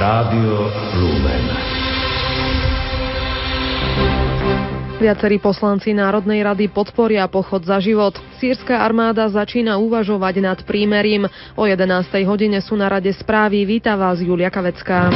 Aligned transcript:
Rádio 0.00 0.72
Lumen. 0.96 1.44
Viacerí 4.96 5.36
poslanci 5.36 5.92
Národnej 5.92 6.40
rady 6.40 6.72
podporia 6.72 7.28
pochod 7.28 7.60
za 7.60 7.76
život. 7.84 8.16
Sýrska 8.40 8.80
armáda 8.80 9.28
začína 9.28 9.76
uvažovať 9.76 10.34
nad 10.40 10.58
prímerím. 10.64 11.28
O 11.52 11.68
11. 11.68 12.16
hodine 12.24 12.64
sú 12.64 12.80
na 12.80 12.88
rade 12.88 13.12
správy. 13.12 13.68
Víta 13.68 13.92
vás 13.92 14.24
Julia 14.24 14.48
Kavecká. 14.48 15.12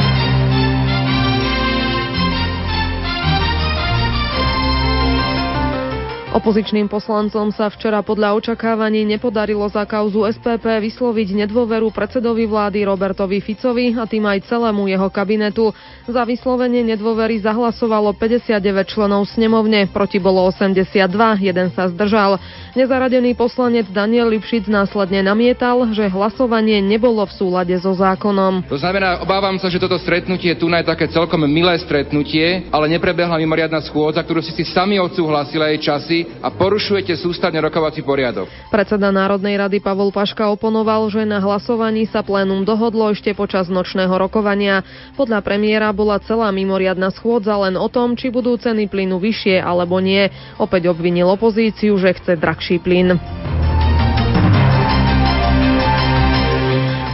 Opozičným 6.35 6.91
poslancom 6.91 7.47
sa 7.55 7.71
včera 7.71 8.03
podľa 8.03 8.35
očakávaní 8.35 9.07
nepodarilo 9.07 9.63
za 9.71 9.87
kauzu 9.87 10.27
SPP 10.27 10.67
vysloviť 10.83 11.47
nedôveru 11.47 11.87
predsedovi 11.95 12.43
vlády 12.43 12.83
Robertovi 12.83 13.39
Ficovi 13.39 13.95
a 13.95 14.03
tým 14.03 14.27
aj 14.27 14.43
celému 14.43 14.83
jeho 14.83 15.07
kabinetu. 15.07 15.71
Za 16.03 16.27
vyslovenie 16.27 16.83
nedôvery 16.91 17.39
zahlasovalo 17.39 18.11
59 18.19 18.51
členov 18.83 19.31
snemovne, 19.31 19.87
proti 19.87 20.19
bolo 20.19 20.43
82, 20.51 21.07
jeden 21.39 21.71
sa 21.71 21.87
zdržal. 21.87 22.35
Nezaradený 22.75 23.31
poslanec 23.39 23.87
Daniel 23.87 24.27
Lipšic 24.27 24.67
následne 24.67 25.23
namietal, 25.23 25.87
že 25.95 26.11
hlasovanie 26.11 26.83
nebolo 26.83 27.23
v 27.23 27.31
súlade 27.31 27.79
so 27.79 27.95
zákonom. 27.95 28.67
To 28.67 28.75
znamená, 28.75 29.23
obávam 29.23 29.55
sa, 29.55 29.71
že 29.71 29.79
toto 29.79 29.95
stretnutie 29.95 30.51
tu 30.59 30.67
je 30.67 30.83
také 30.83 31.07
celkom 31.07 31.47
milé 31.47 31.79
stretnutie, 31.79 32.67
ale 32.75 32.91
neprebehla 32.91 33.39
mimoriadna 33.39 33.79
schôdza, 33.79 34.19
ktorú 34.19 34.43
si 34.43 34.51
si 34.51 34.67
sami 34.67 34.99
odsúhlasili 34.99 35.63
aj 35.63 35.79
časy 35.79 36.24
a 36.41 36.47
porušujete 36.53 37.13
sústavne 37.17 37.59
rokovací 37.61 38.01
poriadok. 38.05 38.49
Predseda 38.69 39.09
Národnej 39.09 39.57
rady 39.57 39.79
Pavol 39.81 40.13
Paška 40.13 40.49
oponoval, 40.51 41.07
že 41.09 41.25
na 41.25 41.41
hlasovaní 41.41 42.05
sa 42.09 42.25
plénum 42.25 42.63
dohodlo 42.63 43.11
ešte 43.11 43.33
počas 43.37 43.67
nočného 43.67 44.11
rokovania. 44.15 44.85
Podľa 45.19 45.41
premiéra 45.41 45.89
bola 45.91 46.21
celá 46.21 46.49
mimoriadna 46.49 47.11
schôdza 47.13 47.55
len 47.57 47.75
o 47.75 47.87
tom, 47.91 48.17
či 48.17 48.31
budú 48.31 48.55
ceny 48.55 48.87
plynu 48.87 49.17
vyššie 49.21 49.61
alebo 49.61 49.99
nie. 49.99 50.27
Opäť 50.57 50.89
obvinil 50.91 51.29
opozíciu, 51.29 51.97
že 51.99 52.15
chce 52.15 52.39
drahší 52.39 52.77
plyn. 52.79 53.17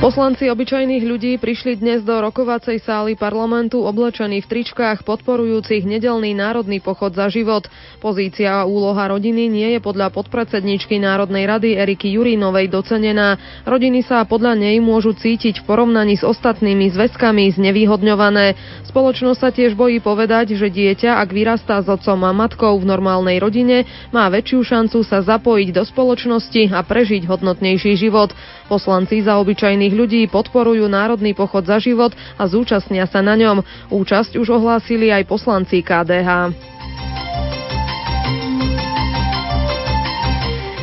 Poslanci 0.01 0.49
obyčajných 0.49 1.05
ľudí 1.05 1.37
prišli 1.37 1.77
dnes 1.77 2.01
do 2.01 2.17
rokovacej 2.17 2.81
sály 2.81 3.13
parlamentu 3.13 3.85
oblečení 3.85 4.41
v 4.41 4.49
tričkách 4.49 5.05
podporujúcich 5.05 5.85
nedelný 5.85 6.33
národný 6.33 6.81
pochod 6.81 7.13
za 7.13 7.29
život. 7.29 7.69
Pozícia 8.01 8.49
a 8.49 8.65
úloha 8.65 9.13
rodiny 9.13 9.45
nie 9.45 9.77
je 9.77 9.79
podľa 9.79 10.09
podpredsedničky 10.09 10.97
Národnej 10.97 11.45
rady 11.45 11.77
Eriky 11.77 12.17
Jurínovej 12.17 12.73
docenená. 12.73 13.37
Rodiny 13.61 14.01
sa 14.01 14.25
podľa 14.25 14.57
nej 14.57 14.81
môžu 14.81 15.13
cítiť 15.13 15.61
v 15.61 15.69
porovnaní 15.69 16.17
s 16.17 16.25
ostatnými 16.25 16.89
zväzkami 16.97 17.53
znevýhodňované. 17.61 18.57
Spoločnosť 18.89 19.37
sa 19.37 19.53
tiež 19.53 19.77
bojí 19.77 20.01
povedať, 20.01 20.57
že 20.57 20.73
dieťa, 20.73 21.21
ak 21.21 21.29
vyrastá 21.29 21.77
s 21.77 21.85
otcom 21.85 22.25
a 22.25 22.33
matkou 22.33 22.73
v 22.81 22.89
normálnej 22.89 23.37
rodine, 23.37 23.85
má 24.09 24.25
väčšiu 24.33 24.65
šancu 24.65 25.05
sa 25.05 25.21
zapojiť 25.21 25.77
do 25.77 25.85
spoločnosti 25.85 26.73
a 26.73 26.81
prežiť 26.81 27.29
hodnotnejší 27.29 27.93
život. 28.01 28.33
Poslanci 28.71 29.19
za 29.19 29.35
obyčajných 29.35 29.91
ľudí 29.91 30.31
podporujú 30.31 30.87
Národný 30.87 31.35
pochod 31.35 31.67
za 31.67 31.75
život 31.83 32.15
a 32.39 32.47
zúčastnia 32.47 33.03
sa 33.03 33.19
na 33.19 33.35
ňom. 33.35 33.59
Účasť 33.91 34.39
už 34.39 34.47
ohlásili 34.47 35.11
aj 35.11 35.27
poslanci 35.27 35.83
KDH. 35.83 36.55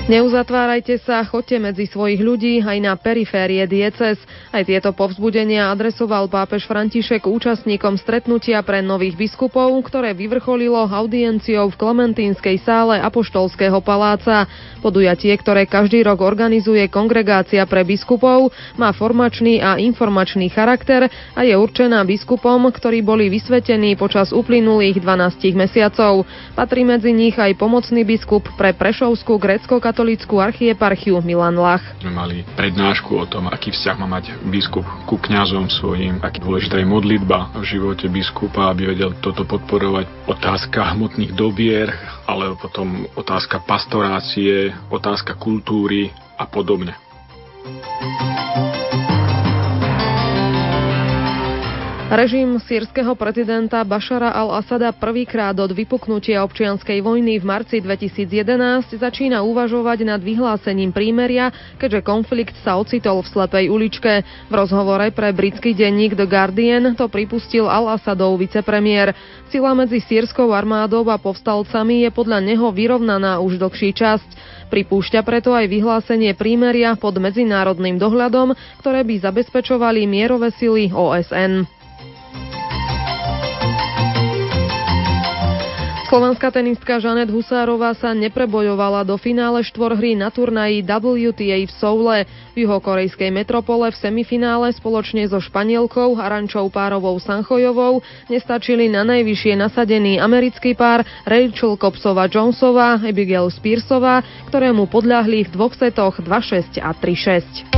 Neuzatvárajte 0.09 1.05
sa, 1.05 1.21
choďte 1.21 1.61
medzi 1.61 1.85
svojich 1.85 2.25
ľudí 2.25 2.65
aj 2.65 2.81
na 2.81 2.97
periférie 2.97 3.61
dieces. 3.69 4.17
Aj 4.49 4.65
tieto 4.65 4.97
povzbudenia 4.97 5.69
adresoval 5.69 6.33
pápež 6.33 6.65
František 6.65 7.29
účastníkom 7.29 8.01
stretnutia 8.01 8.65
pre 8.65 8.81
nových 8.81 9.21
biskupov, 9.21 9.69
ktoré 9.85 10.17
vyvrcholilo 10.17 10.89
audienciou 10.89 11.69
v 11.69 11.77
Klementínskej 11.77 12.57
sále 12.65 12.97
Apoštolského 13.05 13.85
paláca. 13.85 14.49
Podujatie, 14.81 15.37
ktoré 15.37 15.69
každý 15.69 16.01
rok 16.01 16.25
organizuje 16.25 16.89
kongregácia 16.89 17.69
pre 17.69 17.85
biskupov, 17.85 18.49
má 18.81 18.97
formačný 18.97 19.61
a 19.61 19.77
informačný 19.77 20.49
charakter 20.49 21.05
a 21.37 21.45
je 21.45 21.53
určená 21.53 22.01
biskupom, 22.09 22.65
ktorí 22.73 23.05
boli 23.05 23.29
vysvetení 23.29 23.93
počas 23.93 24.33
uplynulých 24.33 25.05
12 25.05 25.53
mesiacov. 25.53 26.25
Patrí 26.57 26.89
medzi 26.89 27.13
nich 27.13 27.37
aj 27.37 27.61
pomocný 27.61 28.09
biskup 28.09 28.49
pre 28.57 28.73
Prešovskú 28.73 29.37
grecko 29.37 29.77
katolícku 29.99 30.39
archieparchiu 30.39 31.19
Milan 31.27 31.59
Lach. 31.59 31.83
Sme 31.99 32.15
mali 32.15 32.47
prednášku 32.55 33.19
o 33.19 33.27
tom, 33.27 33.51
aký 33.51 33.75
vzťah 33.75 33.97
má 33.99 34.07
mať 34.07 34.31
biskup 34.47 34.87
ku 35.11 35.19
kňazom 35.19 35.67
svojim, 35.67 36.23
aký 36.23 36.39
dôležitá 36.39 36.79
je 36.79 36.87
modlitba 36.87 37.51
v 37.59 37.67
živote 37.67 38.07
biskupa, 38.07 38.71
aby 38.71 38.95
vedel 38.95 39.19
toto 39.19 39.43
podporovať. 39.43 40.07
Otázka 40.31 40.95
hmotných 40.95 41.35
dobier, 41.35 41.91
ale 42.31 42.55
potom 42.63 43.11
otázka 43.19 43.59
pastorácie, 43.67 44.71
otázka 44.87 45.35
kultúry 45.35 46.15
a 46.39 46.47
podobne. 46.47 46.95
Režim 52.09 52.57
sírskeho 52.57 53.13
prezidenta 53.21 53.85
Bašara 53.85 54.33
al-Asada 54.33 54.97
prvýkrát 54.97 55.53
od 55.61 55.77
vypuknutia 55.77 56.41
občianskej 56.41 57.05
vojny 57.05 57.37
v 57.37 57.45
marci 57.45 57.85
2011 57.85 58.97
začína 58.97 59.45
uvažovať 59.45 60.09
nad 60.09 60.21
vyhlásením 60.25 60.89
prímeria, 60.89 61.53
keďže 61.77 62.01
konflikt 62.01 62.57
sa 62.65 62.81
ocitol 62.81 63.21
v 63.21 63.29
slepej 63.29 63.69
uličke. 63.69 64.25
V 64.25 64.55
rozhovore 64.57 65.05
pre 65.13 65.37
britský 65.37 65.77
denník 65.77 66.17
The 66.17 66.25
Guardian 66.25 66.97
to 66.97 67.13
pripustil 67.13 67.69
al-Asadov 67.69 68.41
vicepremiér. 68.41 69.13
Sila 69.53 69.77
medzi 69.77 70.01
sírskou 70.01 70.49
armádou 70.57 71.05
a 71.13 71.21
povstalcami 71.21 72.09
je 72.09 72.11
podľa 72.11 72.41
neho 72.41 72.73
vyrovnaná 72.73 73.37
už 73.45 73.61
dlhší 73.61 73.93
časť. 73.93 74.29
Pripúšťa 74.73 75.21
preto 75.29 75.53
aj 75.53 75.69
vyhlásenie 75.69 76.33
prímeria 76.33 76.97
pod 76.97 77.21
medzinárodným 77.21 78.01
dohľadom, 78.01 78.57
ktoré 78.81 79.05
by 79.05 79.29
zabezpečovali 79.29 80.09
mierové 80.09 80.57
sily 80.57 80.89
OSN. 80.89 81.78
Slovenská 86.09 86.49
tenistka 86.49 86.97
Žanet 86.97 87.29
Husárová 87.29 87.93
sa 87.93 88.17
neprebojovala 88.17 89.05
do 89.05 89.21
finále 89.21 89.61
štvorhry 89.61 90.17
na 90.17 90.33
turnaji 90.33 90.81
WTA 90.81 91.69
v 91.69 91.73
Soule. 91.77 92.25
V 92.57 92.65
juhokorejskej 92.65 93.29
metropole 93.29 93.93
v 93.93 94.01
semifinále 94.01 94.73
spoločne 94.73 95.29
so 95.29 95.37
Španielkou 95.37 96.17
Arančou 96.17 96.73
Párovou 96.73 97.21
Sanchojovou 97.21 98.01
nestačili 98.33 98.89
na 98.89 99.05
najvyššie 99.05 99.53
nasadený 99.61 100.17
americký 100.17 100.73
pár 100.73 101.05
Rachel 101.29 101.77
Kopsova 101.77 102.25
Jonesová, 102.25 103.05
Abigail 103.05 103.53
Spearsová, 103.53 104.25
ktorému 104.49 104.89
podľahli 104.89 105.45
v 105.45 105.53
dvoch 105.53 105.77
setoch 105.77 106.25
2-6 106.25 106.81
a 106.81 106.97
3-6. 106.97 107.69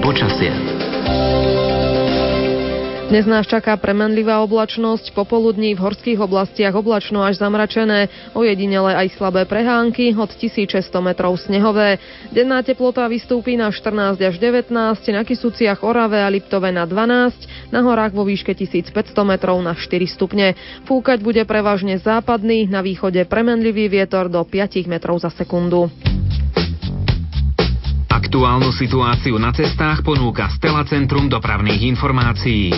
Počasie. 0.00 0.75
Dnes 3.06 3.22
nás 3.22 3.46
čaká 3.46 3.78
premenlivá 3.78 4.42
oblačnosť, 4.42 5.14
popoludní 5.14 5.78
v 5.78 5.82
horských 5.86 6.18
oblastiach 6.18 6.74
oblačno 6.74 7.22
až 7.22 7.38
zamračené, 7.38 8.10
ojedinele 8.34 8.98
aj 8.98 9.14
slabé 9.14 9.46
prehánky, 9.46 10.10
od 10.10 10.26
1600 10.34 10.90
metrov 10.98 11.38
snehové. 11.38 12.02
Denná 12.34 12.66
teplota 12.66 13.06
vystúpi 13.06 13.54
na 13.54 13.70
14 13.70 14.18
až 14.18 14.34
19, 14.42 14.74
na 15.14 15.22
Kisuciach, 15.22 15.86
Orave 15.86 16.18
a 16.18 16.26
Liptove 16.26 16.74
na 16.74 16.82
12, 16.82 17.70
na 17.70 17.86
horách 17.86 18.10
vo 18.10 18.26
výške 18.26 18.58
1500 18.58 18.90
metrov 19.22 19.62
na 19.62 19.78
4 19.78 19.86
stupne. 20.10 20.58
Fúkať 20.82 21.22
bude 21.22 21.46
prevažne 21.46 22.02
západný, 22.02 22.66
na 22.66 22.82
východe 22.82 23.22
premenlivý 23.30 23.86
vietor 23.86 24.26
do 24.26 24.42
5 24.42 24.82
metrov 24.90 25.22
za 25.22 25.30
sekundu. 25.30 25.94
Aktuálnu 28.36 28.68
situáciu 28.68 29.40
na 29.40 29.48
cestách 29.48 30.04
ponúka 30.04 30.52
Stela 30.52 30.84
Centrum 30.84 31.24
dopravných 31.24 31.88
informácií. 31.88 32.68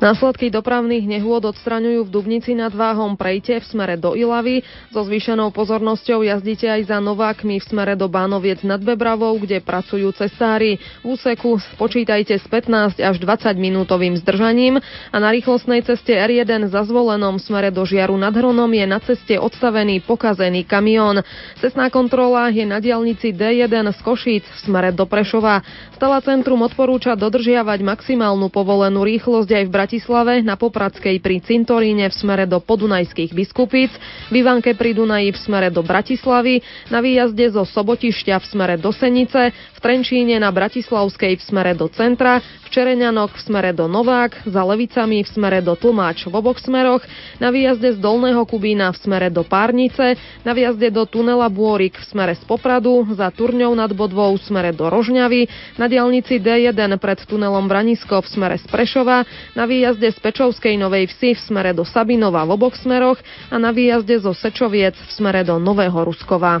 Následky 0.00 0.48
dopravných 0.48 1.04
nehôd 1.04 1.44
odstraňujú 1.52 2.08
v 2.08 2.10
Dubnici 2.10 2.56
nad 2.56 2.72
Váhom 2.72 3.20
prejte 3.20 3.60
v 3.60 3.68
smere 3.68 4.00
do 4.00 4.16
Ilavy. 4.16 4.64
So 4.96 5.04
zvýšenou 5.04 5.52
pozornosťou 5.52 6.24
jazdíte 6.24 6.72
aj 6.72 6.88
za 6.88 7.04
Novákmi 7.04 7.60
v 7.60 7.68
smere 7.68 8.00
do 8.00 8.08
Bánoviec 8.08 8.64
nad 8.64 8.80
Bebravou, 8.80 9.36
kde 9.36 9.60
pracujú 9.60 10.08
cestári. 10.16 10.80
V 11.04 11.20
úseku 11.20 11.60
počítajte 11.76 12.32
s 12.32 12.48
15 12.48 12.96
až 12.96 13.20
20 13.20 13.52
minútovým 13.60 14.16
zdržaním 14.16 14.80
a 15.12 15.16
na 15.20 15.28
rýchlostnej 15.36 15.84
ceste 15.84 16.16
R1 16.16 16.72
za 16.72 16.80
zvolenom 16.88 17.36
smere 17.36 17.68
do 17.68 17.84
Žiaru 17.84 18.16
nad 18.16 18.32
Hronom 18.32 18.72
je 18.72 18.86
na 18.88 19.04
ceste 19.04 19.36
odstavený 19.36 20.00
pokazený 20.08 20.64
kamión. 20.64 21.20
Cestná 21.60 21.92
kontrola 21.92 22.48
je 22.48 22.64
na 22.64 22.80
diálnici 22.80 23.36
D1 23.36 23.68
z 23.92 24.00
Košíc 24.00 24.48
v 24.48 24.58
smere 24.64 24.96
do 24.96 25.04
Prešova. 25.04 25.60
Stala 25.92 26.24
centrum 26.24 26.64
odporúča 26.64 27.12
dodržiavať 27.20 27.84
maximálnu 27.84 28.48
povolenú 28.48 29.04
rýchlosť 29.04 29.60
aj 29.60 29.64
v 29.68 29.74
Bratislave 29.76 29.88
Bratislave, 29.90 30.38
na 30.46 30.54
Popradskej 30.54 31.18
pri 31.18 31.42
Cintoríne 31.42 32.06
v 32.06 32.14
smere 32.14 32.46
do 32.46 32.62
Podunajských 32.62 33.34
biskupíc, 33.34 33.90
v 34.30 34.38
Ivanke 34.38 34.78
pri 34.78 34.94
Dunaji 34.94 35.34
v 35.34 35.42
smere 35.42 35.66
do 35.66 35.82
Bratislavy, 35.82 36.62
na 36.94 37.02
výjazde 37.02 37.50
zo 37.50 37.66
Sobotišťa 37.66 38.38
v 38.38 38.46
smere 38.46 38.74
do 38.78 38.94
Senice, 38.94 39.50
Trenčíne 39.80 40.36
na 40.36 40.52
Bratislavskej 40.52 41.40
v 41.40 41.42
smere 41.42 41.72
do 41.72 41.88
centra, 41.88 42.44
v 42.44 42.68
Čereňanok 42.68 43.32
v 43.32 43.40
smere 43.40 43.72
do 43.72 43.88
Novák, 43.88 44.44
za 44.44 44.60
Levicami 44.60 45.24
v 45.24 45.28
smere 45.32 45.64
do 45.64 45.72
Tlmáč 45.72 46.28
v 46.28 46.36
oboch 46.36 46.60
smeroch, 46.60 47.00
na 47.40 47.48
výjazde 47.48 47.96
z 47.96 47.98
Dolného 47.98 48.44
Kubína 48.44 48.92
v 48.92 49.00
smere 49.00 49.32
do 49.32 49.40
Párnice, 49.40 50.20
na 50.44 50.52
výjazde 50.52 50.92
do 50.92 51.08
tunela 51.08 51.48
Bôrik 51.48 51.96
v 51.96 52.04
smere 52.04 52.36
z 52.36 52.44
Popradu, 52.44 53.08
za 53.16 53.32
Turňou 53.32 53.72
nad 53.72 53.88
Bodvou 53.96 54.36
v 54.36 54.44
smere 54.44 54.76
do 54.76 54.84
Rožňavy, 54.92 55.48
na 55.80 55.88
diálnici 55.88 56.36
D1 56.36 56.76
pred 57.00 57.24
tunelom 57.24 57.64
Branisko 57.64 58.20
v 58.20 58.28
smere 58.28 58.60
z 58.60 58.68
Prešova, 58.68 59.24
na 59.56 59.64
výjazde 59.64 60.12
z 60.12 60.18
Pečovskej 60.20 60.76
Novej 60.76 61.08
Vsi 61.08 61.32
v 61.32 61.40
smere 61.40 61.72
do 61.72 61.88
Sabinova 61.88 62.44
v 62.44 62.52
oboch 62.52 62.76
smeroch 62.76 63.16
a 63.48 63.56
na 63.56 63.72
výjazde 63.72 64.20
zo 64.20 64.36
Sečoviec 64.36 64.92
v 64.92 65.10
smere 65.10 65.40
do 65.40 65.56
Nového 65.56 66.04
Ruskova. 66.04 66.60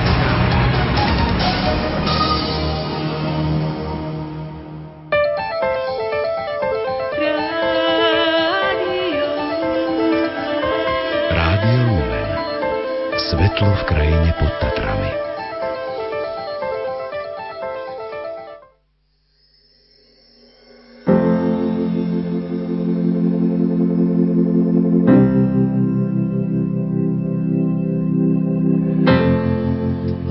Svetlo 13.51 13.75
v 13.75 13.83
krajine 13.83 14.31
pod 14.39 14.53
Tatrami. 14.63 15.11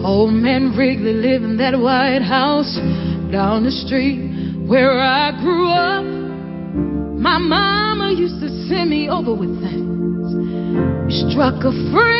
Old 0.01 0.33
man 0.33 0.73
Wrigley 0.73 1.13
lived 1.13 1.45
in 1.45 1.57
that 1.59 1.77
White 1.77 2.23
House 2.23 2.73
down 3.31 3.65
the 3.65 3.71
street 3.85 4.33
where 4.65 4.97
I 4.97 5.37
grew 5.45 5.69
up. 5.69 6.05
My 7.21 7.37
mama 7.37 8.13
used 8.17 8.41
to 8.41 8.49
send 8.67 8.89
me 8.89 9.11
over 9.11 9.35
with 9.35 9.61
things. 9.61 10.33
Struck 11.29 11.61
a 11.69 11.73
friendship 11.93 12.20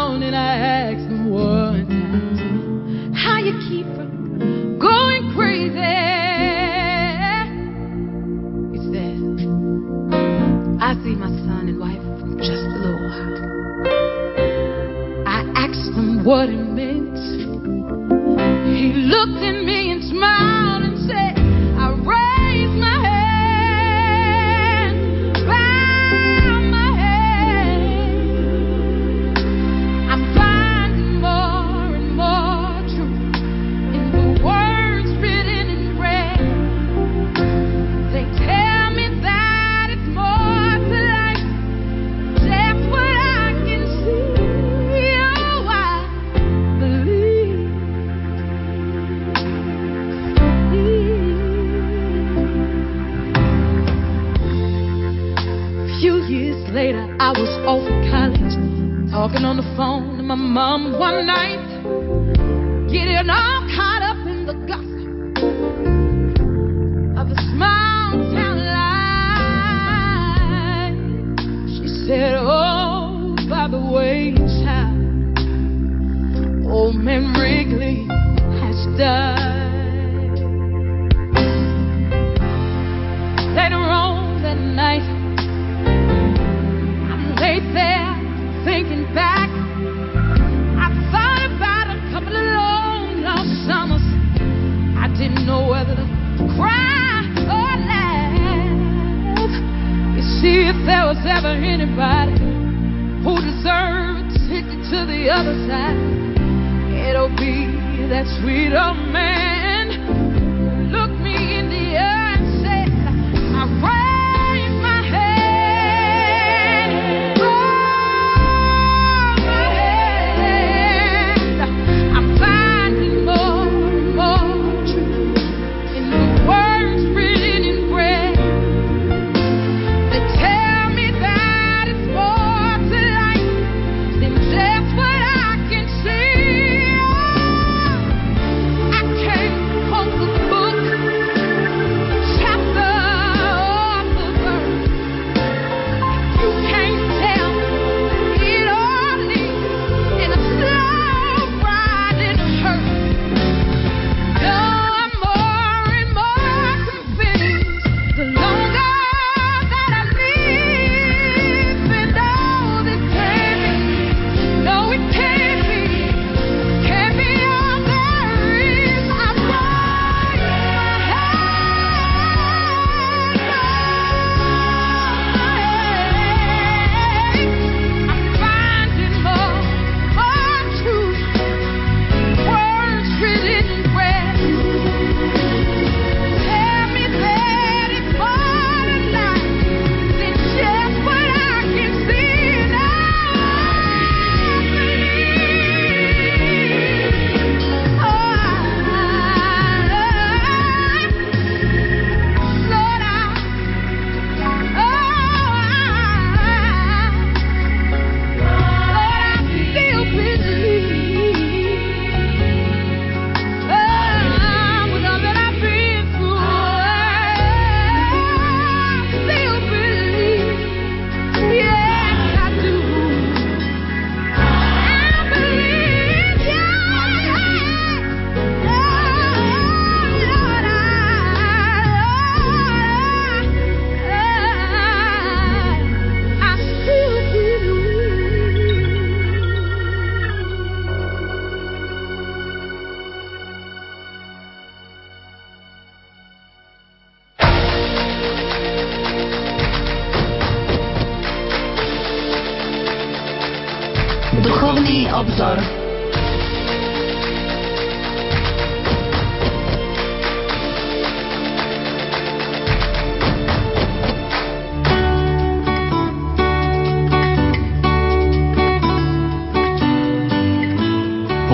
Nedeľný 254.91 255.07
obzor. 255.15 255.55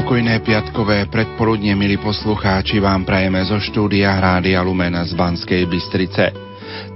Pokojné 0.01 0.41
piatkové 0.41 1.05
predpoludne, 1.05 1.77
milí 1.77 2.01
poslucháči, 2.01 2.81
vám 2.81 3.05
prajeme 3.05 3.45
zo 3.45 3.61
štúdia 3.61 4.17
Rádia 4.17 4.65
Lumena 4.65 5.05
z 5.05 5.13
Banskej 5.13 5.69
Bystrice. 5.69 6.46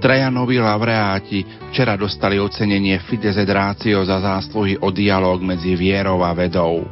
Traja 0.02 0.34
noví 0.34 0.58
laureáti 0.58 1.46
včera 1.70 1.94
dostali 1.94 2.34
ocenenie 2.34 2.98
Fides 3.06 3.38
et 3.38 3.46
Ratio 3.46 4.02
za 4.02 4.18
zásluhy 4.18 4.74
o 4.82 4.90
dialog 4.90 5.38
medzi 5.38 5.78
vierou 5.78 6.26
a 6.26 6.34
vedou. 6.34 6.82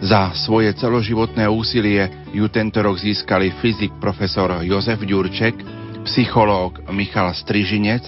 Za 0.00 0.32
svoje 0.32 0.72
celoživotné 0.72 1.44
úsilie 1.44 2.08
ju 2.32 2.48
tento 2.48 2.80
rok 2.80 2.96
získali 2.96 3.52
fyzik 3.60 4.00
profesor 4.00 4.64
Jozef 4.64 5.04
Ďurček, 5.04 5.60
psychológ 6.08 6.80
Michal 6.88 7.36
Strižinec 7.36 8.00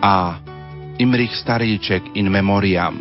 a 0.00 0.40
Imrich 0.96 1.36
Staríček 1.36 2.16
in 2.16 2.32
memoriam. 2.32 2.96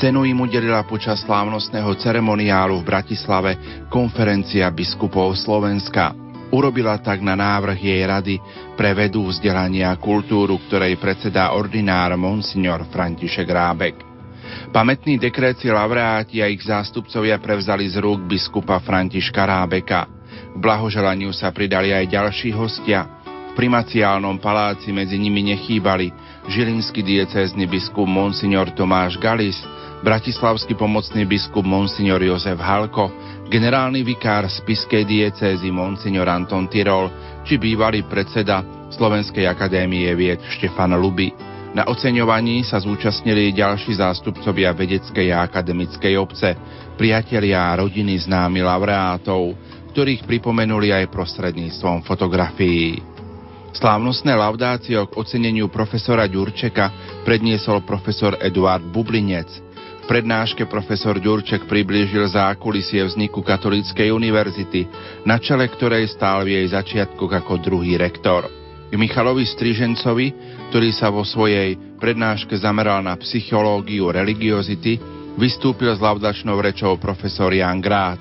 Cenu 0.00 0.24
im 0.24 0.40
udelila 0.40 0.80
počas 0.88 1.20
slávnostného 1.28 1.92
ceremoniálu 2.00 2.80
v 2.80 2.88
Bratislave 2.88 3.84
konferencia 3.92 4.64
biskupov 4.72 5.36
Slovenska. 5.36 6.29
Urobila 6.50 6.98
tak 6.98 7.22
na 7.22 7.38
návrh 7.38 7.78
jej 7.78 8.02
rady 8.02 8.36
pre 8.74 8.90
vedu 8.90 9.30
vzdelania 9.30 9.94
a 9.94 10.00
kultúru, 10.02 10.58
ktorej 10.66 10.98
predsedá 10.98 11.54
ordinár 11.54 12.10
monsignor 12.18 12.90
František 12.90 13.46
Rábek. 13.46 13.96
Pamätný 14.74 15.14
dekret 15.14 15.62
si 15.62 15.70
laureáti 15.70 16.42
a 16.42 16.50
ich 16.50 16.66
zástupcovia 16.66 17.38
prevzali 17.38 17.86
z 17.86 18.02
rúk 18.02 18.26
biskupa 18.26 18.82
Františka 18.82 19.46
Rábeka. 19.46 20.10
K 20.50 20.56
blahoželaniu 20.58 21.30
sa 21.30 21.54
pridali 21.54 21.94
aj 21.94 22.10
ďalší 22.10 22.50
hostia. 22.50 23.06
V 23.50 23.58
primaciálnom 23.58 24.42
paláci 24.42 24.90
medzi 24.90 25.18
nimi 25.22 25.54
nechýbali 25.54 26.10
žilinský 26.50 27.02
diecézny 27.06 27.70
biskup 27.70 28.10
monsignor 28.10 28.74
Tomáš 28.74 29.18
Galis, 29.22 29.58
bratislavský 30.02 30.74
pomocný 30.74 31.26
biskup 31.26 31.62
Monsignor 31.62 32.22
Jozef 32.22 32.58
Halko, 32.58 33.10
generálny 33.50 34.06
vikár 34.06 34.46
spiskej 34.46 35.02
diecézy 35.02 35.74
Monsignor 35.74 36.30
Anton 36.30 36.70
Tyrol 36.70 37.10
či 37.42 37.58
bývalý 37.58 38.06
predseda 38.06 38.62
Slovenskej 38.94 39.50
akadémie 39.50 40.06
vied 40.14 40.38
Štefan 40.54 40.94
Luby. 40.94 41.34
Na 41.74 41.90
oceňovaní 41.90 42.62
sa 42.62 42.78
zúčastnili 42.78 43.50
ďalší 43.50 43.98
zástupcovia 43.98 44.70
vedeckej 44.70 45.34
a 45.34 45.50
akademickej 45.50 46.14
obce, 46.14 46.54
priatelia 46.94 47.74
a 47.74 47.82
rodiny 47.82 48.22
známi 48.22 48.62
laureátov, 48.62 49.58
ktorých 49.90 50.30
pripomenuli 50.30 50.94
aj 50.94 51.10
prostredníctvom 51.10 52.06
fotografií. 52.06 53.02
Slávnostné 53.70 54.34
laudácio 54.34 55.10
k 55.10 55.14
oceneniu 55.18 55.70
profesora 55.70 56.26
Ďurčeka 56.26 57.18
predniesol 57.26 57.82
profesor 57.82 58.38
Eduard 58.38 58.82
Bublinec– 58.86 59.50
prednáške 60.10 60.66
profesor 60.66 61.22
Ďurček 61.22 61.70
priblížil 61.70 62.26
zákulisie 62.34 63.06
vzniku 63.06 63.46
Katolíckej 63.46 64.10
univerzity, 64.10 64.90
na 65.22 65.38
čele 65.38 65.70
ktorej 65.70 66.10
stál 66.10 66.42
v 66.42 66.58
jej 66.58 66.66
začiatkoch 66.74 67.30
ako 67.30 67.62
druhý 67.62 67.94
rektor. 67.94 68.50
Michalovi 68.90 69.46
Strižencovi, 69.46 70.34
ktorý 70.74 70.90
sa 70.90 71.14
vo 71.14 71.22
svojej 71.22 71.78
prednáške 72.02 72.58
zameral 72.58 73.06
na 73.06 73.14
psychológiu 73.22 74.10
religiozity, 74.10 74.98
vystúpil 75.38 75.94
s 75.94 76.02
laudačnou 76.02 76.58
rečou 76.58 76.98
profesor 76.98 77.54
Jan 77.54 77.78
Grác. 77.78 78.18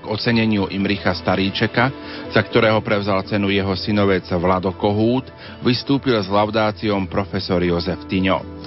K 0.00 0.04
oceneniu 0.04 0.68
Imricha 0.68 1.16
Staríčeka, 1.16 1.88
za 2.28 2.44
ktorého 2.44 2.84
prevzal 2.84 3.24
cenu 3.24 3.48
jeho 3.48 3.72
synovec 3.72 4.28
Vlado 4.36 4.76
Kohút, 4.76 5.32
vystúpil 5.64 6.20
s 6.20 6.28
laudáciom 6.28 7.08
profesor 7.08 7.64
Jozef 7.64 8.04
Tyňo. 8.04 8.59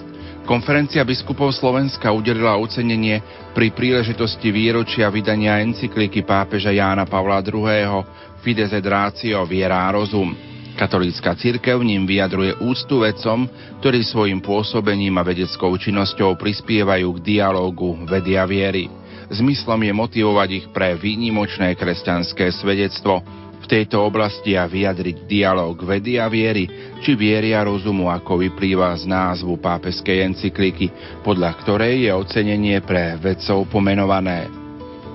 Konferencia 0.43 0.99
biskupov 1.07 1.55
Slovenska 1.55 2.11
udelila 2.11 2.59
ocenenie 2.59 3.23
pri 3.55 3.71
príležitosti 3.71 4.51
výročia 4.51 5.07
vydania 5.07 5.63
encykliky 5.63 6.27
pápeža 6.27 6.75
Jána 6.75 7.07
Pavla 7.07 7.39
II. 7.39 8.03
Fides 8.43 8.75
et 8.75 8.83
Ratio 8.83 9.47
Viera 9.47 9.87
a 9.87 9.95
rozum. 9.95 10.35
Katolícka 10.75 11.31
církev 11.39 11.79
ním 11.79 12.03
vyjadruje 12.03 12.59
úctu 12.59 13.07
vedcom, 13.07 13.47
ktorí 13.79 14.03
svojim 14.03 14.43
pôsobením 14.43 15.15
a 15.15 15.23
vedeckou 15.23 15.71
činnosťou 15.79 16.35
prispievajú 16.35 17.07
k 17.15 17.23
dialógu 17.23 18.03
vedia 18.03 18.43
viery. 18.43 18.91
Zmyslom 19.31 19.79
je 19.79 19.93
motivovať 19.95 20.49
ich 20.51 20.65
pre 20.75 20.99
výnimočné 20.99 21.79
kresťanské 21.79 22.51
svedectvo, 22.51 23.23
v 23.63 23.71
tejto 23.71 24.03
oblasti 24.03 24.59
a 24.59 24.67
vyjadriť 24.67 25.23
dialog 25.23 25.79
vedy 25.79 26.19
a 26.19 26.27
viery, 26.27 26.67
či 26.99 27.15
viery 27.15 27.55
a 27.55 27.63
rozumu, 27.63 28.11
ako 28.11 28.43
vyplýva 28.43 28.91
z 28.99 29.07
názvu 29.07 29.55
pápeskej 29.63 30.27
encykliky, 30.27 30.91
podľa 31.23 31.55
ktorej 31.63 32.03
je 32.05 32.11
ocenenie 32.11 32.83
pre 32.83 33.15
vedcov 33.15 33.71
pomenované. 33.71 34.51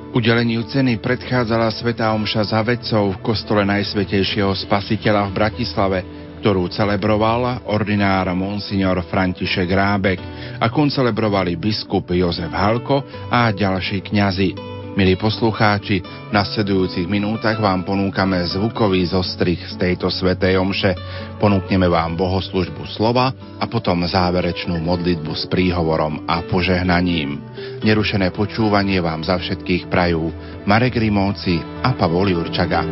Udeleniu 0.09 0.65
ceny 0.65 0.97
predchádzala 1.05 1.69
Svetá 1.69 2.17
Omša 2.17 2.57
za 2.57 2.65
vedcov 2.65 3.13
v 3.13 3.21
kostole 3.21 3.61
Najsvetejšieho 3.69 4.57
Spasiteľa 4.57 5.29
v 5.29 5.37
Bratislave, 5.37 5.99
ktorú 6.41 6.73
celebroval 6.73 7.69
ordinár 7.69 8.33
monsignor 8.33 9.05
František 9.05 9.69
Rábek 9.69 10.21
a 10.57 10.73
koncelebrovali 10.73 11.61
biskup 11.61 12.09
Jozef 12.09 12.49
Halko 12.49 13.05
a 13.29 13.53
ďalší 13.53 14.01
kňazi. 14.01 14.78
Milí 14.99 15.15
poslucháči, 15.15 16.03
v 16.03 16.35
nasledujúcich 16.35 17.07
minútach 17.07 17.55
vám 17.63 17.87
ponúkame 17.87 18.43
zvukový 18.51 19.07
zostrih 19.07 19.55
z 19.55 19.79
tejto 19.79 20.11
svetej 20.11 20.59
omše, 20.59 20.91
ponúkneme 21.39 21.87
vám 21.87 22.19
bohoslužbu 22.19 22.83
slova 22.99 23.31
a 23.63 23.65
potom 23.71 24.03
záverečnú 24.03 24.75
modlitbu 24.83 25.39
s 25.39 25.47
príhovorom 25.47 26.27
a 26.27 26.43
požehnaním. 26.43 27.39
Nerušené 27.87 28.35
počúvanie 28.35 28.99
vám 28.99 29.23
za 29.23 29.39
všetkých 29.39 29.87
prajú 29.87 30.35
Marek 30.67 30.99
Rimóci 30.99 31.63
a 31.63 31.95
Pavol 31.95 32.35
Jurčaga. 32.35 32.83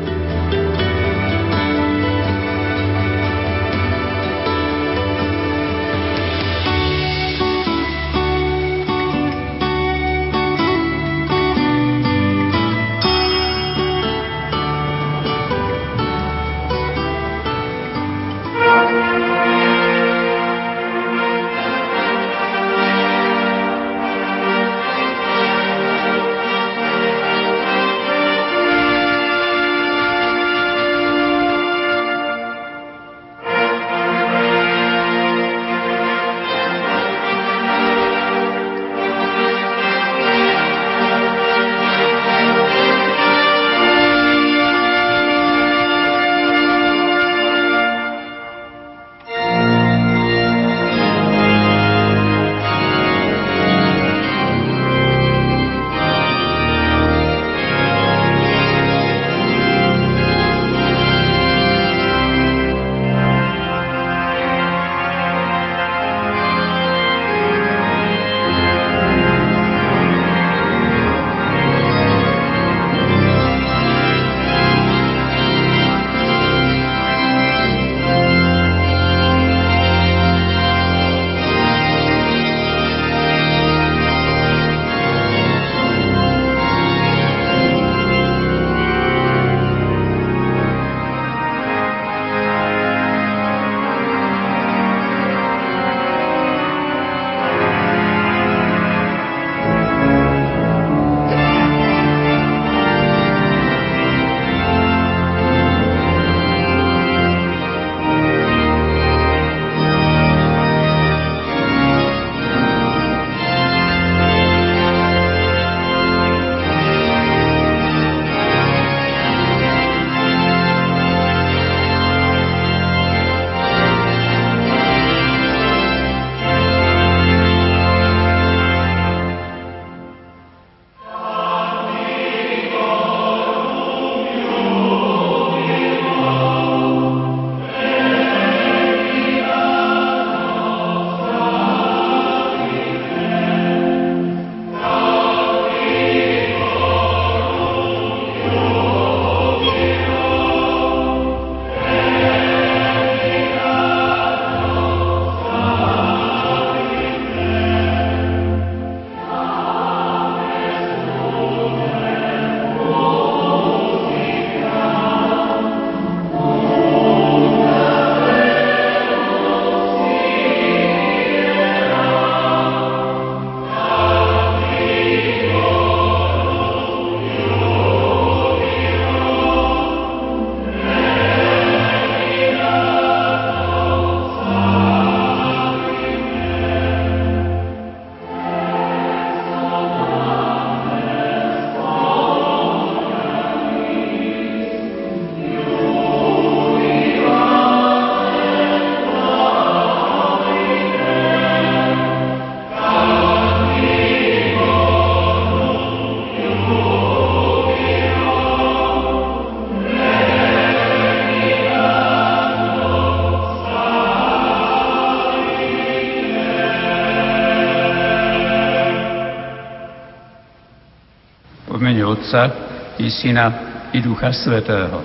Otca 222.16 222.50
i 222.98 223.10
Syna 223.10 223.52
i 223.92 224.00
Ducha 224.00 224.32
Svetého. 224.32 225.04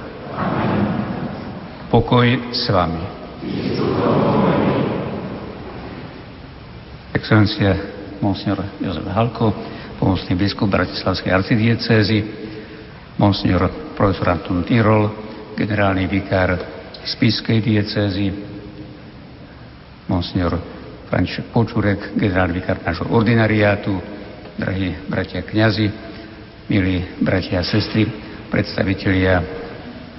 Pokoj 1.91 2.55
s 2.55 2.71
vami. 2.71 3.03
Excelencia 7.11 7.75
Monsignor 8.23 8.63
Jozef 8.79 9.03
Halko, 9.11 9.51
pomocný 9.99 10.39
biskup 10.39 10.71
Bratislavskej 10.71 11.35
arcidiecézy, 11.35 12.23
Monsignor 13.19 13.67
profesor 13.99 14.31
Anton 14.31 14.63
Tyrol, 14.63 15.11
generálny 15.59 16.07
vikár 16.07 16.55
Spiskej 17.03 17.59
diecézy, 17.59 18.31
Monsignor 20.07 20.55
František 21.11 21.51
Počurek, 21.51 22.15
generálny 22.15 22.63
vikár 22.63 22.79
nášho 22.87 23.11
ordinariátu, 23.11 23.99
drahí 24.55 24.95
bratia 25.11 25.43
kňazi, 25.43 26.10
milí 26.71 27.03
bratia 27.19 27.59
a 27.59 27.67
sestry, 27.67 28.07
predstavitelia 28.47 29.43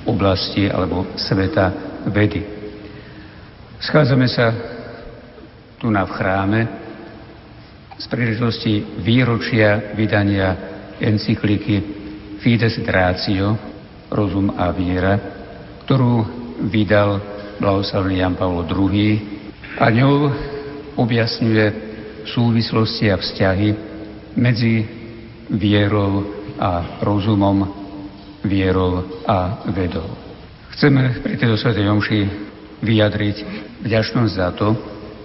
oblasti 0.04 0.68
alebo 0.68 1.16
sveta 1.16 1.72
vedy. 2.12 2.44
Schádzame 3.80 4.28
sa 4.28 4.52
tu 5.80 5.88
na 5.88 6.04
v 6.04 6.12
chráme 6.12 6.60
z 7.96 8.04
príležitosti 8.04 9.00
výročia 9.00 9.96
vydania 9.96 10.52
encykliky 11.00 11.80
Fides 12.44 12.76
Ratio, 12.84 13.56
rozum 14.12 14.52
a 14.52 14.68
viera, 14.76 15.16
ktorú 15.88 16.14
vydal 16.68 17.16
blahoslavený 17.56 18.20
Jan 18.20 18.36
Pavlo 18.36 18.68
II 18.68 19.08
a 19.80 19.88
ňou 19.88 20.28
objasňuje 21.00 21.64
súvislosti 22.28 23.08
a 23.08 23.16
vzťahy 23.16 23.68
medzi 24.36 24.84
vierou 25.48 26.41
a 26.62 27.02
rozumom, 27.02 27.66
vierou 28.46 29.02
a 29.26 29.66
vedou. 29.74 30.06
Chceme 30.78 31.18
pri 31.18 31.34
tejto 31.34 31.58
svetej 31.58 31.90
omši 31.90 32.20
vyjadriť 32.82 33.36
vďačnosť 33.82 34.32
za 34.32 34.48
to, 34.54 34.78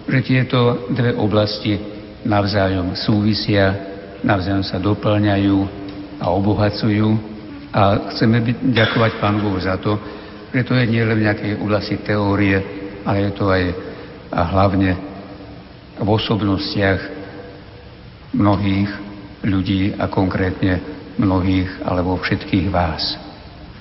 že 0.09 0.25
tieto 0.25 0.89
dve 0.89 1.13
oblasti 1.13 1.77
navzájom 2.25 2.97
súvisia, 2.97 3.69
navzájom 4.25 4.65
sa 4.65 4.81
doplňajú 4.81 5.57
a 6.17 6.25
obohacujú 6.33 7.09
a 7.69 8.09
chceme 8.17 8.41
byť, 8.41 8.57
ďakovať 8.73 9.11
Pánu 9.21 9.37
Bohu 9.45 9.59
za 9.61 9.77
to, 9.77 9.93
že 10.49 10.65
to 10.65 10.73
je 10.73 10.89
nielen 10.89 11.21
v 11.21 11.25
nejakej 11.29 11.53
oblasti 11.61 12.01
teórie, 12.01 12.57
ale 13.05 13.29
je 13.29 13.31
to 13.37 13.45
aj 13.53 13.63
a 14.27 14.41
hlavne 14.43 14.91
v 15.97 16.07
osobnostiach 16.07 16.99
mnohých 18.35 18.89
ľudí 19.47 19.95
a 19.95 20.11
konkrétne 20.11 20.96
mnohých 21.17 21.83
alebo 21.83 22.17
všetkých 22.17 22.67
vás. 22.69 23.17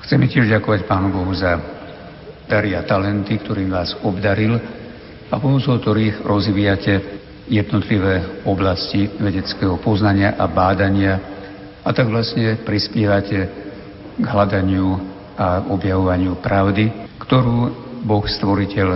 Chceme 0.05 0.27
tiež 0.29 0.49
ďakovať 0.51 0.88
Pánu 0.88 1.12
Bohu 1.12 1.33
za 1.37 1.61
dary 2.46 2.75
a 2.75 2.87
talenty, 2.87 3.38
ktorým 3.42 3.70
vás 3.70 3.94
obdaril 4.03 4.59
a 5.31 5.35
pomocou 5.37 5.77
ktorých 5.77 6.22
rozvíjate 6.22 6.94
jednotlivé 7.46 8.42
oblasti 8.46 9.07
vedeckého 9.18 9.79
poznania 9.79 10.35
a 10.35 10.46
bádania 10.51 11.14
a 11.87 11.90
tak 11.94 12.11
vlastne 12.11 12.59
prispievate 12.66 13.38
k 14.18 14.25
hľadaniu 14.25 14.99
a 15.37 15.62
objavovaniu 15.70 16.40
pravdy, 16.42 16.90
ktorú 17.22 17.70
Boh 18.03 18.25
Stvoriteľ 18.25 18.88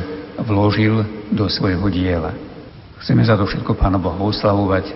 vložil 0.42 1.04
do 1.30 1.46
svojho 1.46 1.86
diela. 1.92 2.32
Chceme 3.04 3.22
za 3.22 3.36
to 3.36 3.44
všetko 3.46 3.76
Pána 3.76 4.00
Boha 4.00 4.16
oslavovať, 4.18 4.90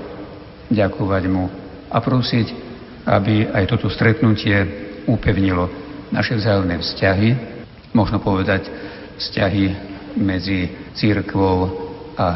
ďakovať 0.72 1.22
Mu 1.28 1.46
a 1.92 1.98
prosiť, 2.00 2.73
aby 3.04 3.52
aj 3.52 3.64
toto 3.68 3.92
stretnutie 3.92 4.56
upevnilo 5.04 5.68
naše 6.08 6.40
vzájomné 6.40 6.80
vzťahy, 6.80 7.28
možno 7.92 8.20
povedať 8.20 8.68
vzťahy 9.20 9.64
medzi 10.18 10.92
církvou 10.96 11.56
a 12.16 12.28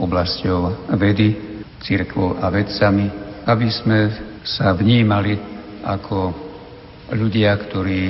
oblasťou 0.00 0.90
vedy, 0.96 1.36
církvou 1.80 2.40
a 2.40 2.48
vedcami, 2.48 3.06
aby 3.46 3.68
sme 3.70 3.98
sa 4.44 4.72
vnímali 4.72 5.36
ako 5.84 6.32
ľudia, 7.12 7.56
ktorí, 7.56 8.00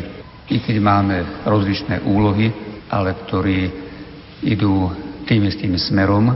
i 0.50 0.56
keď 0.58 0.76
máme 0.78 1.16
rozličné 1.46 2.02
úlohy, 2.06 2.50
ale 2.90 3.14
ktorí 3.26 3.58
idú 4.42 4.90
tým 5.26 5.46
istým 5.46 5.78
smerom, 5.78 6.30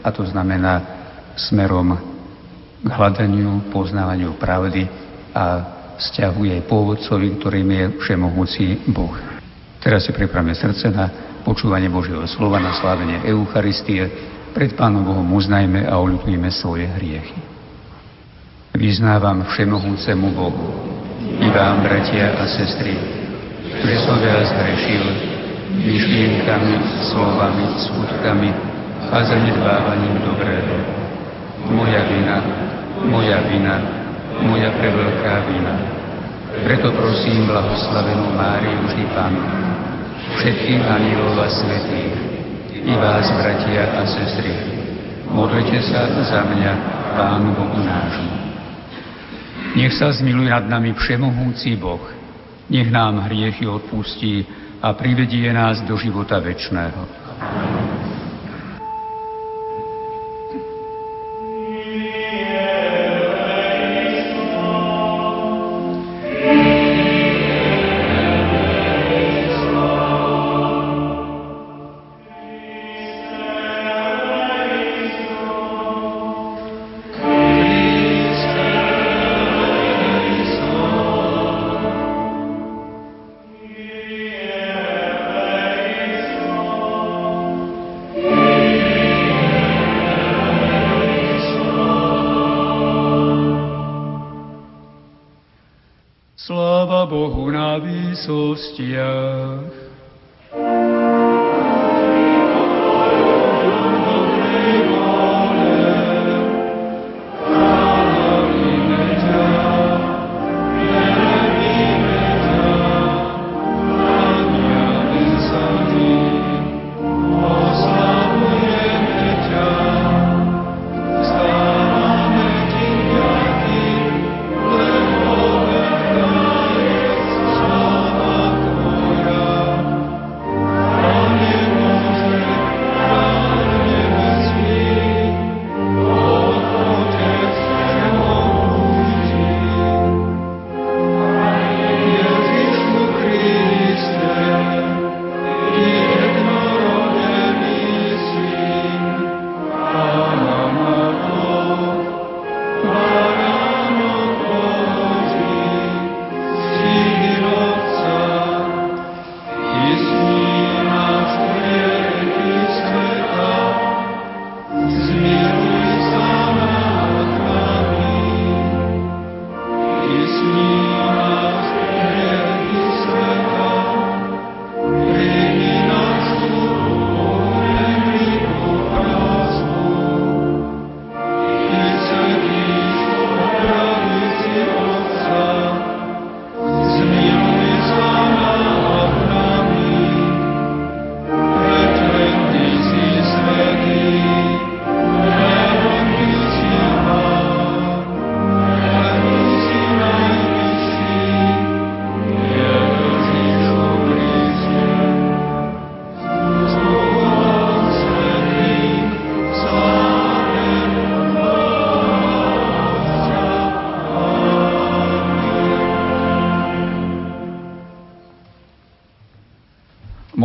a 0.00 0.08
to 0.08 0.24
znamená 0.24 0.80
smerom 1.36 2.09
k 2.80 2.88
hľadaniu, 2.88 3.68
poznávaniu 3.68 4.40
pravdy 4.40 4.88
a 5.36 5.44
vzťahu 6.00 6.40
jej 6.48 6.60
pôvodcovi, 6.64 7.36
ktorým 7.36 7.68
je 7.68 7.84
všemohúci 8.00 8.88
Boh. 8.88 9.12
Teraz 9.80 10.08
si 10.08 10.12
pripravme 10.16 10.56
srdce 10.56 10.88
na 10.88 11.08
počúvanie 11.44 11.92
Božieho 11.92 12.24
slova, 12.28 12.60
na 12.60 12.76
slávenie 12.76 13.24
Eucharistie. 13.28 14.08
Pred 14.50 14.74
Pánom 14.74 15.04
Bohom 15.04 15.28
uznajme 15.36 15.86
a 15.86 15.94
oľutujme 16.00 16.48
svoje 16.50 16.88
hriechy. 16.88 17.38
Vyznávam 18.74 19.44
všemohúcemu 19.46 20.26
Bohu 20.34 20.68
i 21.40 21.48
vám, 21.52 21.84
bratia 21.84 22.34
a 22.34 22.44
sestry, 22.48 22.96
že 23.62 23.94
som 24.02 24.18
veľa 24.18 24.44
zhrešil 24.50 25.04
myšlienkami, 25.80 26.74
slovami, 27.12 27.64
skutkami 27.88 28.50
a 29.10 29.16
zanedbávaním 29.24 30.16
dobrého. 30.26 30.99
Moja 31.68 32.02
vina, 32.08 32.36
moja 33.04 33.38
vina, 33.44 33.76
moja 34.40 34.72
preveľká 34.80 35.34
vina. 35.52 35.74
Preto 36.64 36.88
prosím 36.96 37.44
blahoslavenú 37.44 38.32
Máriu 38.32 38.80
vždy 38.88 39.04
Pánu, 39.12 39.42
všetkých 40.40 40.82
anielov 40.82 41.36
a 41.36 41.48
svetých, 41.52 42.16
i 42.80 42.92
vás, 42.96 43.28
bratia 43.36 43.92
a 44.00 44.02
sestry, 44.08 44.52
modlite 45.28 45.84
sa 45.84 46.08
za 46.08 46.40
mňa, 46.48 46.72
Pánu 47.10 47.52
Bohu 47.52 47.78
nášmu. 47.84 48.32
Nech 49.76 49.94
sa 49.94 50.10
zmiluje 50.10 50.50
nad 50.50 50.66
nami 50.66 50.96
všemohúci 50.96 51.76
Boh, 51.78 52.02
nech 52.70 52.88
nám 52.90 53.26
hriechy 53.26 53.66
odpustí 53.66 54.46
a 54.80 54.96
privedie 54.96 55.50
nás 55.52 55.82
do 55.84 55.94
života 55.98 56.40
večného. 56.40 57.04
na 97.50 97.78
výsostiach. 97.78 99.72
Amen. 100.54 100.90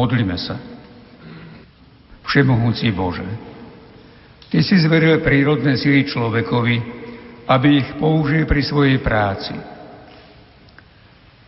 Modlíme 0.05 0.37
sa. 0.37 0.61
Všemohúci 2.29 2.93
Bože, 2.93 3.25
Ty 4.53 4.61
si 4.61 4.77
zveril 4.77 5.17
prírodné 5.25 5.81
sily 5.81 6.05
človekovi, 6.05 6.77
aby 7.49 7.67
ich 7.81 7.89
použil 7.97 8.45
pri 8.45 8.61
svojej 8.61 9.01
práci. 9.01 9.57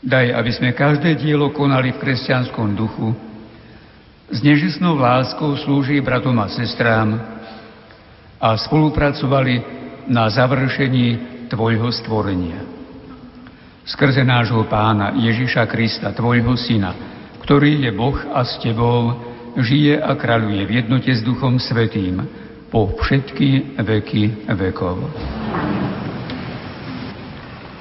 Daj, 0.01 0.33
aby 0.33 0.49
sme 0.49 0.73
každé 0.73 1.21
dielo 1.21 1.53
konali 1.53 1.93
v 1.93 2.01
kresťanskom 2.01 2.73
duchu, 2.73 3.13
s 4.33 4.41
nežisnou 4.41 4.97
láskou 4.97 5.53
slúži 5.61 6.01
bratom 6.01 6.41
a 6.41 6.49
sestrám 6.49 7.13
a 8.41 8.57
spolupracovali 8.57 9.61
na 10.09 10.33
završení 10.33 11.37
Tvojho 11.53 11.93
stvorenia. 11.93 12.65
Skrze 13.85 14.25
nášho 14.25 14.65
pána 14.65 15.13
Ježiša 15.13 15.69
Krista, 15.69 16.09
Tvojho 16.09 16.57
syna, 16.57 17.16
ktorý 17.47 17.87
je 17.87 17.91
Boh 17.95 18.19
a 18.35 18.43
s 18.43 18.59
Tebou, 18.59 19.15
žije 19.55 20.03
a 20.03 20.19
kráľuje 20.19 20.67
v 20.67 20.83
jednote 20.83 21.07
s 21.07 21.23
Duchom 21.23 21.63
Svetým, 21.63 22.27
po 22.67 22.91
všetky 22.99 23.79
veky 23.79 24.51
vekov. 24.51 25.07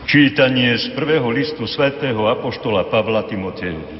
Čítanie 0.06 0.70
z 0.78 0.94
prvého 0.94 1.26
listu 1.34 1.66
svätého 1.66 2.30
Apoštola 2.30 2.86
Pavla 2.86 3.26
Timotejovi. 3.26 3.98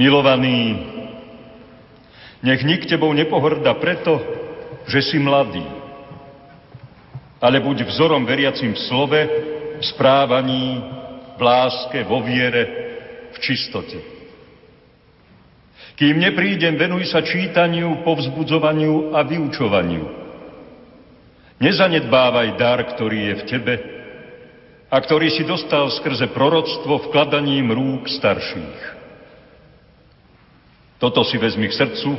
Milovaný, 0.00 0.80
nech 2.40 2.64
nik 2.64 2.88
tebou 2.88 3.12
nepohrda 3.12 3.76
preto, 3.76 4.16
že 4.88 5.12
si 5.12 5.20
mladý, 5.20 5.60
ale 7.44 7.60
buď 7.60 7.84
vzorom 7.84 8.24
veriacim 8.24 8.72
v 8.72 8.80
slove, 8.80 9.20
v 9.76 9.84
správaní, 9.92 10.80
v 11.36 11.40
láske, 11.44 12.00
vo 12.08 12.24
viere, 12.24 12.86
v 13.36 13.38
čistote. 13.44 13.98
Kým 15.96 16.20
neprídem, 16.20 16.76
venuj 16.76 17.08
sa 17.08 17.24
čítaniu, 17.24 18.04
povzbudzovaniu 18.04 19.16
a 19.16 19.24
vyučovaniu. 19.24 20.04
Nezanedbávaj 21.56 22.48
dar, 22.60 22.84
ktorý 22.84 23.32
je 23.32 23.34
v 23.40 23.46
tebe 23.48 23.74
a 24.92 24.96
ktorý 25.00 25.32
si 25.32 25.48
dostal 25.48 25.88
skrze 25.88 26.28
proroctvo 26.36 27.08
vkladaním 27.08 27.72
rúk 27.72 28.12
starších. 28.12 28.80
Toto 31.00 31.24
si 31.24 31.40
vezmi 31.40 31.68
k 31.68 31.76
srdcu 31.76 32.12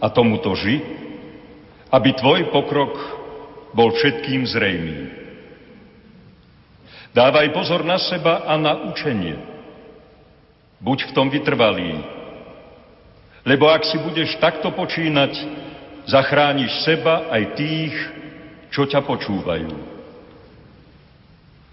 a 0.00 0.08
tomuto 0.08 0.56
ži, 0.56 0.80
aby 1.92 2.16
tvoj 2.16 2.48
pokrok 2.52 2.92
bol 3.76 3.92
všetkým 3.92 4.48
zrejmý. 4.48 4.98
Dávaj 7.12 7.52
pozor 7.52 7.84
na 7.84 8.00
seba 8.00 8.48
a 8.48 8.56
na 8.56 8.86
učenie. 8.90 9.36
Buď 10.80 11.12
v 11.12 11.14
tom 11.14 11.28
vytrvalý, 11.28 12.00
lebo 13.44 13.68
ak 13.68 13.84
si 13.84 14.00
budeš 14.00 14.36
takto 14.40 14.72
počínať, 14.72 15.32
zachrániš 16.08 16.72
seba 16.84 17.28
aj 17.28 17.42
tých, 17.56 17.94
čo 18.72 18.88
ťa 18.88 19.04
počúvajú. 19.04 19.70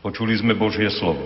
Počuli 0.04 0.34
sme 0.39 0.56
Božie 0.56 0.88
slovo. 0.91 1.24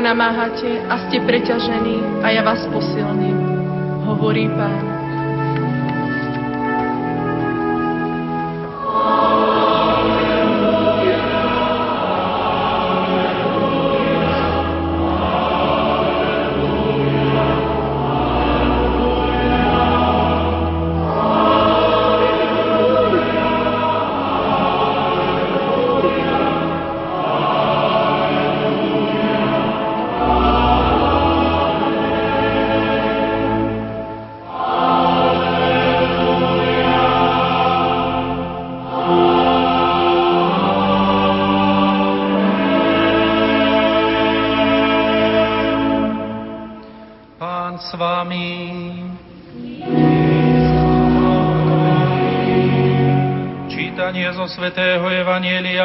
Namáhate 0.00 0.82
a 0.88 0.94
ste 1.06 1.22
preťažení, 1.22 2.22
a 2.24 2.32
ja 2.32 2.42
vás 2.42 2.64
posilním, 2.72 3.36
hovorí 4.08 4.48
Pán. 4.50 4.87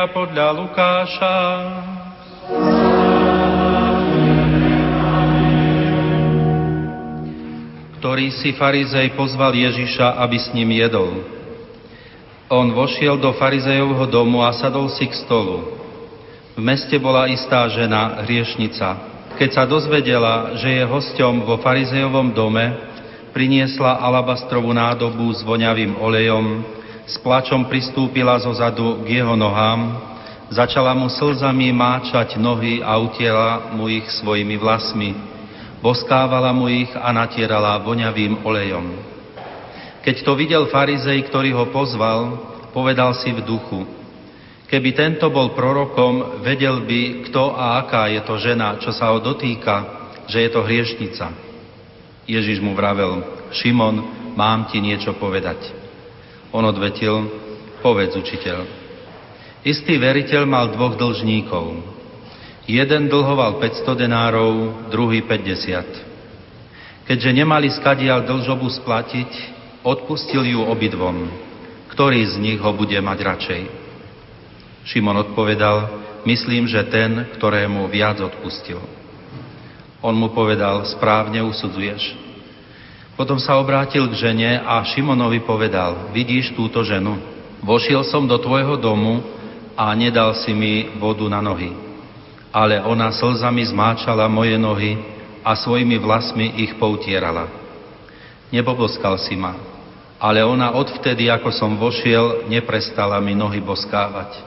Podľa 0.04 0.48
Lukáša. 0.60 1.36
Ktorý 8.04 8.28
si 8.36 8.52
farizej 8.60 9.16
pozval 9.16 9.56
Ježiša, 9.56 10.20
aby 10.20 10.36
s 10.36 10.52
ním 10.52 10.76
jedol. 10.76 11.24
On 12.52 12.68
vošiel 12.76 13.16
do 13.16 13.32
farizejovho 13.40 14.04
domu 14.12 14.44
a 14.44 14.52
sadol 14.52 14.92
si 14.92 15.08
k 15.08 15.16
stolu. 15.24 15.80
V 16.54 16.62
meste 16.62 17.00
bola 17.00 17.32
istá 17.32 17.64
žena, 17.72 18.20
hriešnica. 18.28 19.00
Keď 19.40 19.50
sa 19.56 19.64
dozvedela, 19.64 20.60
že 20.60 20.70
je 20.70 20.84
hosťom 20.84 21.48
vo 21.48 21.58
farizejovom 21.64 22.36
dome, 22.36 22.76
priniesla 23.32 24.04
alabastrovú 24.04 24.70
nádobu 24.76 25.32
s 25.34 25.42
voňavým 25.42 25.98
olejom, 25.98 26.62
s 27.04 27.20
plačom 27.20 27.68
pristúpila 27.68 28.40
zo 28.40 28.56
zadu 28.56 29.04
k 29.04 29.20
jeho 29.20 29.36
nohám, 29.36 30.00
začala 30.48 30.96
mu 30.96 31.12
slzami 31.12 31.76
máčať 31.76 32.40
nohy 32.40 32.80
a 32.80 32.96
utiela 32.96 33.76
mu 33.76 33.92
ich 33.92 34.08
svojimi 34.24 34.56
vlasmi, 34.56 35.12
boskávala 35.84 36.56
mu 36.56 36.72
ich 36.72 36.92
a 36.96 37.12
natierala 37.12 37.82
voňavým 37.84 38.48
olejom. 38.48 38.86
Keď 40.04 40.16
to 40.24 40.32
videl 40.36 40.64
farizej, 40.72 41.28
ktorý 41.28 41.56
ho 41.56 41.66
pozval, 41.72 42.40
povedal 42.72 43.16
si 43.20 43.32
v 43.32 43.44
duchu, 43.44 43.84
keby 44.72 44.96
tento 44.96 45.28
bol 45.28 45.52
prorokom, 45.52 46.40
vedel 46.44 46.84
by, 46.88 47.28
kto 47.28 47.56
a 47.56 47.84
aká 47.84 48.08
je 48.12 48.22
to 48.24 48.36
žena, 48.40 48.80
čo 48.80 48.96
sa 48.96 49.12
ho 49.12 49.20
dotýka, 49.20 50.08
že 50.28 50.44
je 50.48 50.50
to 50.52 50.64
hriešnica. 50.64 51.28
Ježiš 52.24 52.64
mu 52.64 52.72
vravel, 52.72 53.24
Šimon, 53.52 54.32
mám 54.40 54.72
ti 54.72 54.80
niečo 54.80 55.20
povedať. 55.20 55.83
On 56.54 56.62
odvetil, 56.62 57.34
povedz 57.82 58.14
učiteľ. 58.14 58.62
Istý 59.66 59.98
veriteľ 59.98 60.46
mal 60.46 60.70
dvoch 60.70 60.94
dlžníkov. 60.94 61.82
Jeden 62.70 63.10
dlhoval 63.10 63.58
500 63.60 63.98
denárov, 64.06 64.88
druhý 64.94 65.26
50. 65.26 67.10
Keďže 67.10 67.32
nemali 67.36 67.68
skadial 67.74 68.24
dlžobu 68.24 68.70
splatiť, 68.70 69.28
odpustil 69.84 70.48
ju 70.48 70.64
obidvom. 70.64 71.28
Ktorý 71.92 72.24
z 72.24 72.40
nich 72.40 72.60
ho 72.62 72.72
bude 72.72 72.96
mať 73.02 73.20
radšej? 73.20 73.62
Šimon 74.88 75.20
odpovedal, 75.26 75.90
myslím, 76.24 76.70
že 76.70 76.88
ten, 76.88 77.28
ktorému 77.36 77.90
viac 77.92 78.24
odpustil. 78.24 78.80
On 80.04 80.16
mu 80.16 80.32
povedal, 80.32 80.86
správne 80.88 81.44
usudzuješ. 81.44 82.23
Potom 83.14 83.38
sa 83.38 83.62
obrátil 83.62 84.10
k 84.10 84.18
žene 84.18 84.58
a 84.58 84.82
Šimonovi 84.82 85.46
povedal, 85.46 86.10
vidíš 86.10 86.58
túto 86.58 86.82
ženu? 86.82 87.14
Vošiel 87.62 88.02
som 88.02 88.26
do 88.26 88.42
tvojho 88.42 88.74
domu 88.82 89.22
a 89.78 89.94
nedal 89.94 90.34
si 90.42 90.50
mi 90.50 90.90
vodu 90.98 91.30
na 91.30 91.38
nohy. 91.38 91.70
Ale 92.50 92.82
ona 92.82 93.14
slzami 93.14 93.62
zmáčala 93.70 94.26
moje 94.26 94.58
nohy 94.58 94.98
a 95.46 95.54
svojimi 95.54 96.02
vlasmi 96.02 96.58
ich 96.66 96.74
poutierala. 96.82 97.50
Nepoboskal 98.50 99.22
si 99.22 99.38
ma, 99.38 99.58
ale 100.18 100.42
ona 100.42 100.74
odvtedy, 100.74 101.30
ako 101.30 101.50
som 101.54 101.78
vošiel, 101.78 102.50
neprestala 102.50 103.22
mi 103.22 103.38
nohy 103.38 103.62
boskávať. 103.62 104.42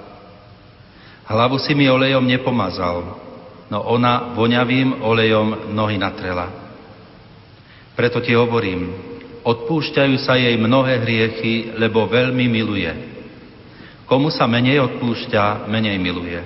Hlavu 1.26 1.58
si 1.58 1.74
mi 1.74 1.90
olejom 1.90 2.22
nepomazal, 2.22 3.14
no 3.66 3.78
ona 3.82 4.34
voňavým 4.34 5.02
olejom 5.02 5.74
nohy 5.74 5.98
natrela. 5.98 6.65
Preto 7.96 8.20
ti 8.20 8.36
hovorím, 8.36 8.92
odpúšťajú 9.40 10.16
sa 10.20 10.36
jej 10.36 10.52
mnohé 10.60 11.00
hriechy, 11.00 11.72
lebo 11.80 12.04
veľmi 12.04 12.44
miluje. 12.44 12.92
Komu 14.04 14.28
sa 14.28 14.44
menej 14.44 14.84
odpúšťa, 14.84 15.64
menej 15.66 15.96
miluje. 15.96 16.38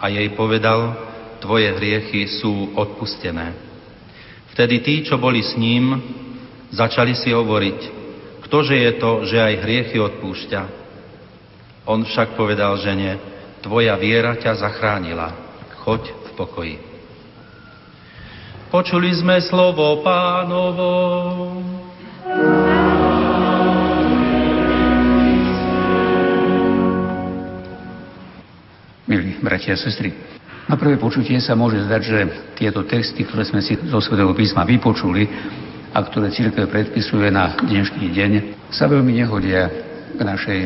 A 0.00 0.08
jej 0.08 0.26
povedal, 0.32 0.96
tvoje 1.38 1.68
hriechy 1.68 2.26
sú 2.40 2.72
odpustené. 2.74 3.52
Vtedy 4.56 4.80
tí, 4.80 4.94
čo 5.04 5.20
boli 5.20 5.44
s 5.44 5.52
ním, 5.60 6.00
začali 6.72 7.12
si 7.12 7.28
hovoriť, 7.30 7.80
ktože 8.48 8.72
je 8.72 8.92
to, 8.96 9.28
že 9.28 9.36
aj 9.36 9.62
hriechy 9.62 10.00
odpúšťa. 10.00 10.62
On 11.84 12.00
však 12.00 12.40
povedal 12.40 12.80
žene, 12.80 13.20
tvoja 13.60 14.00
viera 14.00 14.32
ťa 14.40 14.56
zachránila, 14.56 15.36
choď 15.84 16.08
v 16.08 16.30
pokoji. 16.32 16.93
Počuli 18.74 19.14
sme 19.14 19.38
slovo 19.38 20.02
pánovo. 20.02 20.90
Milí 29.06 29.38
bratia 29.38 29.78
a 29.78 29.78
sestry, 29.78 30.10
na 30.66 30.74
prvé 30.74 30.98
počutie 30.98 31.38
sa 31.38 31.54
môže 31.54 31.86
zdať, 31.86 32.02
že 32.02 32.18
tieto 32.58 32.82
texty, 32.82 33.22
ktoré 33.22 33.46
sme 33.46 33.62
si 33.62 33.78
zo 33.78 34.02
Svetého 34.02 34.34
písma 34.34 34.66
vypočuli 34.66 35.30
a 35.94 36.02
ktoré 36.02 36.34
církev 36.34 36.66
predpisuje 36.66 37.30
na 37.30 37.54
dnešný 37.54 38.10
deň, 38.10 38.30
sa 38.74 38.90
veľmi 38.90 39.22
nehodia 39.22 39.70
k 40.18 40.18
našej 40.18 40.60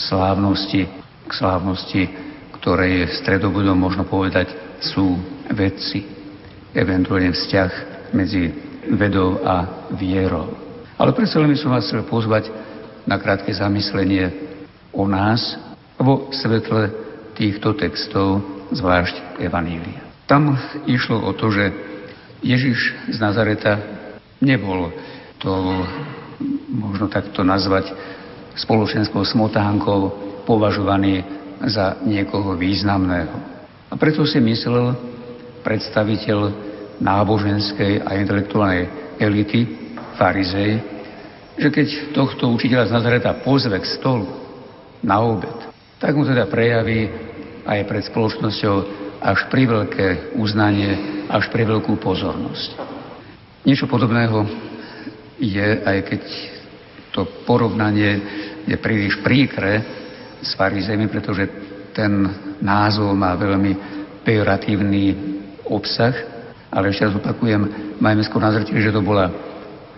slávnosti, 0.00 0.88
k 1.28 1.32
slávnosti, 1.36 2.08
ktorej 2.56 3.12
stredobudom 3.20 3.76
možno 3.76 4.08
povedať 4.08 4.48
sú 4.80 5.20
vedci 5.52 6.13
eventuálne 6.74 7.30
vzťah 7.32 7.70
medzi 8.12 8.50
vedou 8.90 9.40
a 9.46 9.88
vierou. 9.94 10.52
Ale 10.98 11.14
predsa 11.14 11.40
len 11.40 11.50
by 11.50 11.58
som 11.58 11.72
vás 11.72 11.86
chcel 11.86 12.04
pozvať 12.06 12.50
na 13.06 13.16
krátke 13.18 13.50
zamyslenie 13.50 14.30
o 14.94 15.08
nás 15.08 15.58
vo 15.98 16.30
svetle 16.30 16.90
týchto 17.34 17.74
textov, 17.74 18.42
zvlášť 18.70 19.42
Evanília. 19.42 20.02
Tam 20.26 20.54
išlo 20.86 21.22
o 21.22 21.32
to, 21.34 21.50
že 21.50 21.74
Ježiš 22.44 22.78
z 23.10 23.18
Nazareta 23.18 23.80
nebol 24.40 24.92
to, 25.40 25.52
možno 26.70 27.10
takto 27.10 27.42
nazvať, 27.44 27.92
spoločenskou 28.54 29.26
smotánkou 29.26 30.00
považovaný 30.46 31.26
za 31.64 31.98
niekoho 32.06 32.54
významného. 32.54 33.34
A 33.90 33.94
preto 33.98 34.22
si 34.26 34.38
myslel, 34.38 34.94
predstaviteľ 35.64 36.38
náboženskej 37.00 38.04
a 38.04 38.14
intelektuálnej 38.20 39.16
elity, 39.18 39.60
farizej, 40.14 40.78
že 41.58 41.68
keď 41.70 42.14
tohto 42.14 42.50
učiteľa 42.54 42.90
z 42.90 42.94
Nazareta 42.94 43.42
pozve 43.42 43.78
k 43.78 43.86
stolu 43.98 44.26
na 45.02 45.18
obed, 45.22 45.54
tak 45.98 46.14
mu 46.14 46.26
teda 46.26 46.46
prejaví 46.46 47.10
aj 47.64 47.80
pred 47.86 48.02
spoločnosťou 48.06 48.76
až 49.24 49.38
pri 49.48 49.62
veľké 49.64 50.36
uznanie, 50.36 51.24
až 51.30 51.48
pri 51.48 51.64
veľkú 51.64 51.96
pozornosť. 51.96 52.70
Niečo 53.64 53.88
podobného 53.88 54.44
je, 55.40 55.68
aj 55.80 55.98
keď 56.04 56.22
to 57.14 57.24
porovnanie 57.48 58.20
je 58.68 58.76
príliš 58.76 59.22
príkre 59.24 59.80
s 60.44 60.52
farizejmi, 60.58 61.08
pretože 61.08 61.48
ten 61.94 62.10
názov 62.60 63.14
má 63.16 63.32
veľmi 63.38 63.72
pejoratívny 64.26 65.04
obsah, 65.68 66.14
ale 66.74 66.90
ešte 66.90 67.06
raz 67.06 67.14
opakujem, 67.14 67.62
majme 68.02 68.22
skôr 68.26 68.42
na 68.42 68.50
zreteli, 68.50 68.82
že 68.82 68.94
to 68.94 69.04
bola 69.04 69.30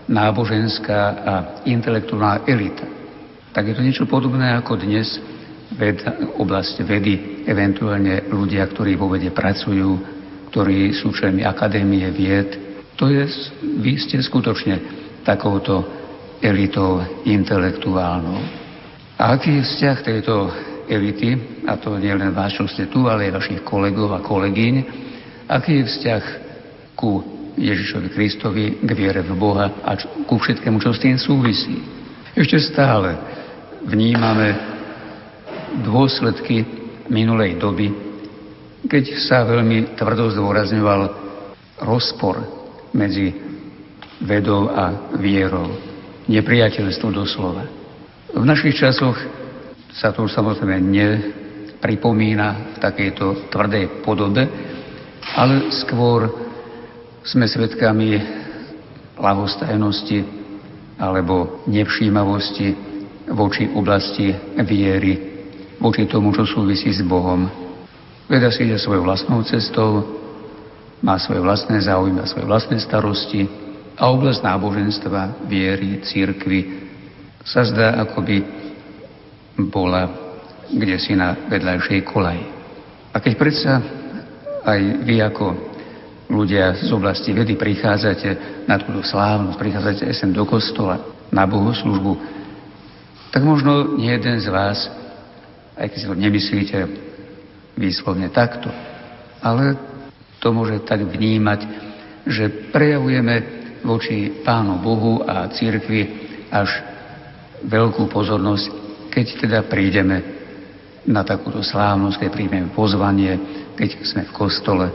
náboženská 0.07 0.99
a 1.25 1.33
intelektuálna 1.67 2.47
elita. 2.47 2.85
Tak 3.51 3.65
je 3.67 3.75
to 3.75 3.83
niečo 3.83 4.05
podobné 4.05 4.53
ako 4.55 4.77
dnes 4.77 5.17
ved, 5.75 5.99
oblasť 6.39 6.85
vedy 6.85 7.43
eventuálne 7.43 8.29
ľudia, 8.29 8.63
ktorí 8.69 8.95
vo 8.95 9.11
vede 9.11 9.33
pracujú, 9.33 9.89
ktorí 10.53 10.95
sú 10.95 11.11
členmi 11.11 11.43
Akadémie 11.43 12.07
vied. 12.13 12.55
To 12.95 13.11
je, 13.11 13.25
vy 13.83 13.99
ste 13.99 14.21
skutočne 14.21 14.79
takouto 15.27 15.83
elitou 16.39 17.03
intelektuálnou. 17.25 18.39
A 19.17 19.33
aký 19.33 19.59
je 19.59 19.65
vzťah 19.65 19.97
tejto 20.05 20.33
elity, 20.87 21.61
a 21.65 21.75
to 21.75 21.97
nie 21.97 22.13
len 22.13 22.31
vás, 22.31 22.53
čo 22.53 22.69
ste 22.69 22.87
tu, 22.87 23.09
ale 23.09 23.27
aj 23.27 23.41
vašich 23.41 23.61
kolegov 23.65 24.13
a 24.13 24.23
kolegyň, 24.23 25.06
aký 25.47 25.81
je 25.81 25.87
vzťah 25.87 26.23
ku 26.93 27.23
Ježišovi 27.57 28.07
Kristovi, 28.13 28.65
k 28.83 28.89
viere 28.93 29.25
v 29.25 29.33
Boha 29.33 29.73
a 29.81 29.97
ku 30.29 30.37
všetkému, 30.37 30.77
čo 30.77 30.93
s 30.93 31.01
tým 31.01 31.17
súvisí. 31.17 31.81
Ešte 32.37 32.61
stále 32.61 33.17
vnímame 33.81 34.53
dôsledky 35.81 36.61
minulej 37.09 37.57
doby, 37.57 37.89
keď 38.85 39.03
sa 39.25 39.41
veľmi 39.41 39.97
tvrdo 39.97 40.29
zdôrazňoval 40.37 41.01
rozpor 41.81 42.45
medzi 42.93 43.33
vedou 44.21 44.69
a 44.69 45.09
vierou. 45.17 45.73
Nepriateľstvo 46.29 47.09
doslova. 47.09 47.65
V 48.37 48.43
našich 48.43 48.77
časoch 48.77 49.17
sa 49.97 50.13
to 50.13 50.29
už 50.29 50.35
samozrejme 50.35 50.77
nepripomína 50.77 52.75
v 52.75 52.77
takejto 52.83 53.49
tvrdej 53.49 54.05
podobe, 54.05 54.45
ale 55.35 55.73
skôr 55.83 56.29
sme 57.25 57.43
svedkami 57.49 58.21
lahostajnosti 59.19 60.23
alebo 61.01 61.65
nevšímavosti 61.67 62.67
voči 63.33 63.67
oblasti 63.75 64.31
viery 64.63 65.35
voči 65.77 66.09
tomu, 66.09 66.33
čo 66.33 66.47
súvisí 66.47 66.89
s 66.89 67.05
Bohom. 67.05 67.45
Veda 68.25 68.49
si 68.49 68.65
ide 68.65 68.81
svojou 68.81 69.05
vlastnou 69.05 69.45
cestou, 69.45 70.03
má 71.05 71.21
svoje 71.21 71.43
vlastné 71.43 71.77
záujmy, 71.85 72.25
svoje 72.25 72.49
vlastné 72.49 72.81
starosti 72.81 73.45
a 73.93 74.09
oblasť 74.09 74.41
náboženstva, 74.41 75.45
viery, 75.45 76.01
církvy 76.01 76.89
sa 77.45 77.63
zdá, 77.63 78.01
ako 78.03 78.17
by 78.25 78.37
bola 79.69 80.27
kde 80.67 80.99
si 80.99 81.15
na 81.15 81.47
vedľajšej 81.47 81.99
kolaji. 82.03 82.43
A 83.15 83.23
keď 83.23 83.33
predsa 83.39 83.73
aj 84.67 84.79
vy 85.07 85.23
ako 85.23 85.45
ľudia 86.27 86.75
z 86.83 86.91
oblasti 86.91 87.31
vedy 87.31 87.55
prichádzate 87.55 88.63
na 88.67 88.75
túto 88.75 88.99
slávnosť, 88.99 89.55
prichádzate 89.55 90.11
sem 90.11 90.35
do 90.35 90.43
kostola 90.43 90.99
na 91.31 91.47
bohoslužbu, 91.47 92.35
tak 93.31 93.47
možno 93.47 93.95
nie 93.95 94.11
jeden 94.11 94.43
z 94.43 94.51
vás 94.51 94.91
aj 95.77 95.93
keď 95.93 95.97
si 96.01 96.09
to 96.09 96.15
nemyslíte 96.17 96.77
výslovne 97.77 98.27
takto. 98.33 98.73
Ale 99.45 99.77
to 100.41 100.49
môže 100.49 100.81
tak 100.89 101.05
vnímať, 101.05 101.59
že 102.25 102.73
prejavujeme 102.73 103.35
voči 103.85 104.41
Pánu 104.41 104.81
Bohu 104.81 105.21
a 105.21 105.45
církvi 105.53 106.01
až 106.49 106.81
veľkú 107.61 108.09
pozornosť, 108.09 108.65
keď 109.13 109.25
teda 109.37 109.59
prídeme 109.69 110.35
na 111.05 111.21
takúto 111.23 111.61
slávnosť, 111.61 112.25
keď 112.25 112.29
príjmeme 112.33 112.69
pozvanie, 112.73 113.37
keď 113.77 113.89
sme 114.01 114.25
v 114.25 114.33
kostole. 114.33 114.85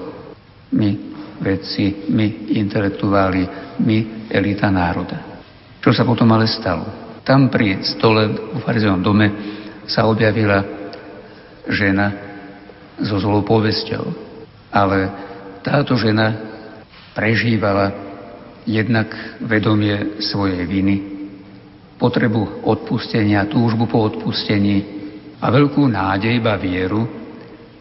My, 0.75 0.91
vedci, 1.39 2.11
my, 2.11 2.51
intelektuáli, 2.59 3.47
my, 3.79 4.27
elita 4.27 4.67
národa. 4.69 5.47
Čo 5.79 5.95
sa 5.95 6.03
potom 6.03 6.27
ale 6.35 6.51
stalo? 6.51 6.85
Tam 7.23 7.47
pri 7.47 7.87
stole 7.87 8.27
v 8.35 8.59
farizeom 8.67 8.99
dome 8.99 9.27
sa 9.87 10.11
objavila 10.11 10.59
žena 11.71 12.11
so 12.99 13.23
zlou 13.23 13.47
povesťou. 13.47 14.05
Ale 14.75 14.99
táto 15.63 15.95
žena 15.95 16.35
prežívala 17.15 17.93
jednak 18.67 19.11
vedomie 19.43 20.23
svojej 20.23 20.67
viny, 20.67 20.97
potrebu 21.99 22.67
odpustenia, 22.67 23.47
túžbu 23.47 23.87
po 23.87 24.07
odpustení 24.07 24.83
a 25.39 25.51
veľkú 25.51 25.87
nádej, 25.87 26.39
ba 26.39 26.55
vieru, 26.59 27.07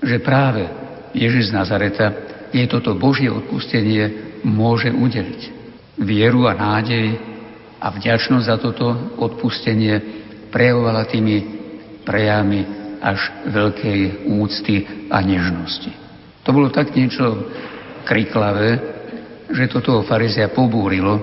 že 0.01 0.17
práve 0.21 0.80
Ježiš 1.11 1.51
z 1.51 1.55
Nazareta 1.55 2.07
jej 2.51 2.67
toto 2.67 2.95
Božie 2.95 3.31
odpustenie 3.31 4.35
môže 4.43 4.91
udeliť. 4.91 5.41
Vieru 6.01 6.47
a 6.47 6.55
nádej 6.55 7.19
a 7.79 7.87
vďačnosť 7.91 8.45
za 8.45 8.57
toto 8.59 8.87
odpustenie 9.19 9.99
prejavovala 10.51 11.07
tými 11.07 11.35
prejavmi 12.03 12.61
až 13.01 13.19
veľkej 13.49 14.29
úcty 14.29 15.07
a 15.09 15.17
nežnosti. 15.25 15.91
To 16.45 16.49
bolo 16.53 16.69
tak 16.69 16.93
niečo 16.93 17.49
kriklavé, 18.05 18.69
že 19.51 19.69
to 19.69 19.81
toho 19.81 20.01
farizia 20.05 20.49
pobúrilo 20.49 21.17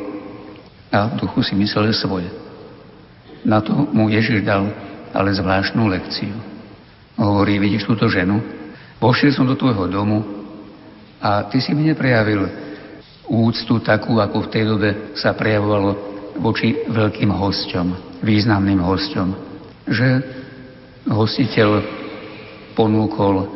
a 0.91 1.12
duchu 1.14 1.43
si 1.45 1.55
myslel 1.55 1.93
svoje. 1.95 2.28
Na 3.47 3.62
to 3.62 3.72
mu 3.72 4.11
Ježiš 4.11 4.43
dal 4.43 4.68
ale 5.14 5.30
zvláštnu 5.32 5.86
lekciu. 5.89 6.34
Hovorí, 7.18 7.59
vidíš 7.59 7.89
túto 7.89 8.07
ženu? 8.11 8.39
Vošiel 8.99 9.30
som 9.30 9.46
do 9.46 9.55
tvojho 9.55 9.86
domu 9.86 10.26
a 11.22 11.46
ty 11.46 11.62
si 11.62 11.70
mi 11.70 11.86
neprejavil 11.86 12.51
úctu 13.30 13.78
takú, 13.78 14.18
ako 14.18 14.46
v 14.46 14.51
tej 14.51 14.64
dobe 14.66 14.90
sa 15.14 15.38
prejavovalo 15.38 15.90
voči 16.42 16.82
veľkým 16.90 17.30
hosťom, 17.30 18.18
významným 18.26 18.82
hosťom. 18.82 19.28
Že 19.86 20.09
hostiteľ 21.07 21.70
ponúkol 22.74 23.46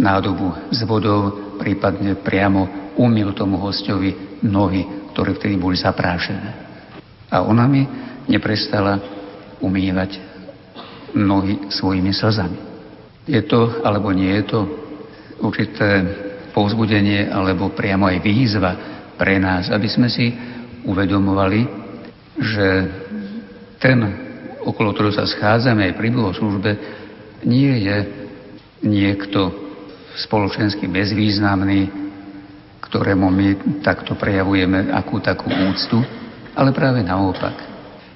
nádobu 0.00 0.72
s 0.72 0.80
vodou, 0.88 1.52
prípadne 1.60 2.16
priamo 2.16 2.92
umil 2.96 3.36
tomu 3.36 3.60
hostovi 3.60 4.40
nohy, 4.40 5.12
ktoré 5.12 5.36
vtedy 5.36 5.60
boli 5.60 5.76
zaprášené. 5.76 6.50
A 7.28 7.44
ona 7.44 7.68
mi 7.68 7.84
neprestala 8.32 8.96
umývať 9.60 10.16
nohy 11.12 11.68
svojimi 11.68 12.16
slzami. 12.16 12.58
Je 13.28 13.44
to, 13.44 13.84
alebo 13.84 14.08
nie 14.12 14.32
je 14.40 14.44
to 14.48 14.85
určité 15.40 16.04
povzbudenie, 16.52 17.28
alebo 17.28 17.74
priamo 17.74 18.08
aj 18.08 18.18
výzva 18.24 18.72
pre 19.16 19.36
nás, 19.36 19.68
aby 19.68 19.88
sme 19.88 20.08
si 20.08 20.32
uvedomovali, 20.86 21.60
že 22.40 22.66
ten 23.76 24.26
okolo 24.66 24.90
ktorého 24.90 25.14
sa 25.14 25.30
schádzame 25.30 25.86
aj 25.86 25.94
pri 25.94 26.10
službe, 26.10 26.70
nie 27.46 27.86
je 27.86 27.96
niekto 28.82 29.54
spoločensky 30.26 30.90
bezvýznamný, 30.90 31.86
ktorému 32.82 33.26
my 33.30 33.48
takto 33.86 34.18
prejavujeme 34.18 34.90
akú 34.90 35.22
takú 35.22 35.46
úctu, 35.46 36.02
ale 36.58 36.74
práve 36.74 37.06
naopak. 37.06 37.54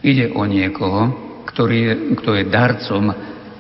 Ide 0.03 0.35
o 0.35 0.43
niekoho, 0.49 1.13
ktorý 1.47 1.77
je, 1.77 1.95
kto 2.19 2.31
je 2.35 2.45
darcom 2.51 3.05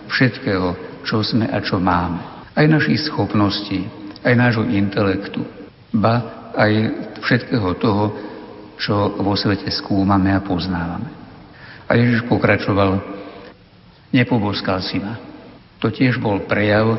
všetkého, 0.08 0.68
čo 1.04 1.22
sme 1.22 1.46
a 1.46 1.60
čo 1.62 1.78
máme. 1.78 2.39
Aj 2.54 2.66
našich 2.66 3.06
schopností, 3.06 3.86
aj 4.26 4.34
nášho 4.36 4.64
intelektu, 4.68 5.46
ba 5.94 6.50
aj 6.54 6.72
všetkého 7.22 7.70
toho, 7.78 8.04
čo 8.80 9.12
vo 9.20 9.36
svete 9.36 9.68
skúmame 9.68 10.32
a 10.32 10.40
poznávame. 10.40 11.10
A 11.90 11.98
Ježiš 11.98 12.24
pokračoval, 12.26 13.02
nepoboskal 14.14 14.80
si 14.80 15.02
ma. 15.02 15.20
To 15.80 15.92
tiež 15.92 16.20
bol 16.20 16.44
prejav 16.44 16.96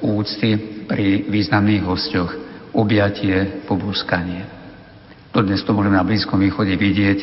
úcty 0.00 0.84
pri 0.86 1.26
významných 1.26 1.84
hostoch, 1.84 2.30
objatie, 2.72 3.64
poboskanie. 3.66 4.46
Dodnes 5.34 5.60
to 5.64 5.76
môžeme 5.76 5.96
na 5.96 6.06
Blízkom 6.06 6.40
východe 6.40 6.72
vidieť, 6.76 7.18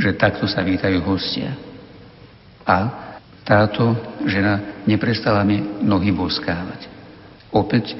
že 0.00 0.16
takto 0.16 0.48
sa 0.48 0.64
vítajú 0.64 1.04
hostia. 1.04 1.52
A 2.64 2.78
táto 3.42 3.92
žena 4.24 4.84
neprestala 4.86 5.42
mi 5.42 5.60
nohy 5.60 6.14
boskávať. 6.14 6.91
Opäť 7.52 7.92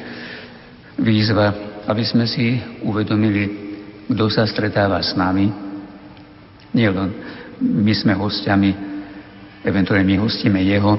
výzva, 0.97 1.53
aby 1.89 2.05
sme 2.05 2.25
si 2.25 2.57
uvedomili, 2.85 3.45
kto 4.09 4.25
sa 4.33 4.49
stretáva 4.49 5.01
s 5.01 5.13
nami, 5.13 5.49
nielen 6.73 7.09
my 7.63 7.93
sme 7.95 8.17
hostiami, 8.17 8.71
eventuálne 9.63 10.09
my 10.09 10.17
hostíme 10.19 10.59
jeho, 10.65 10.93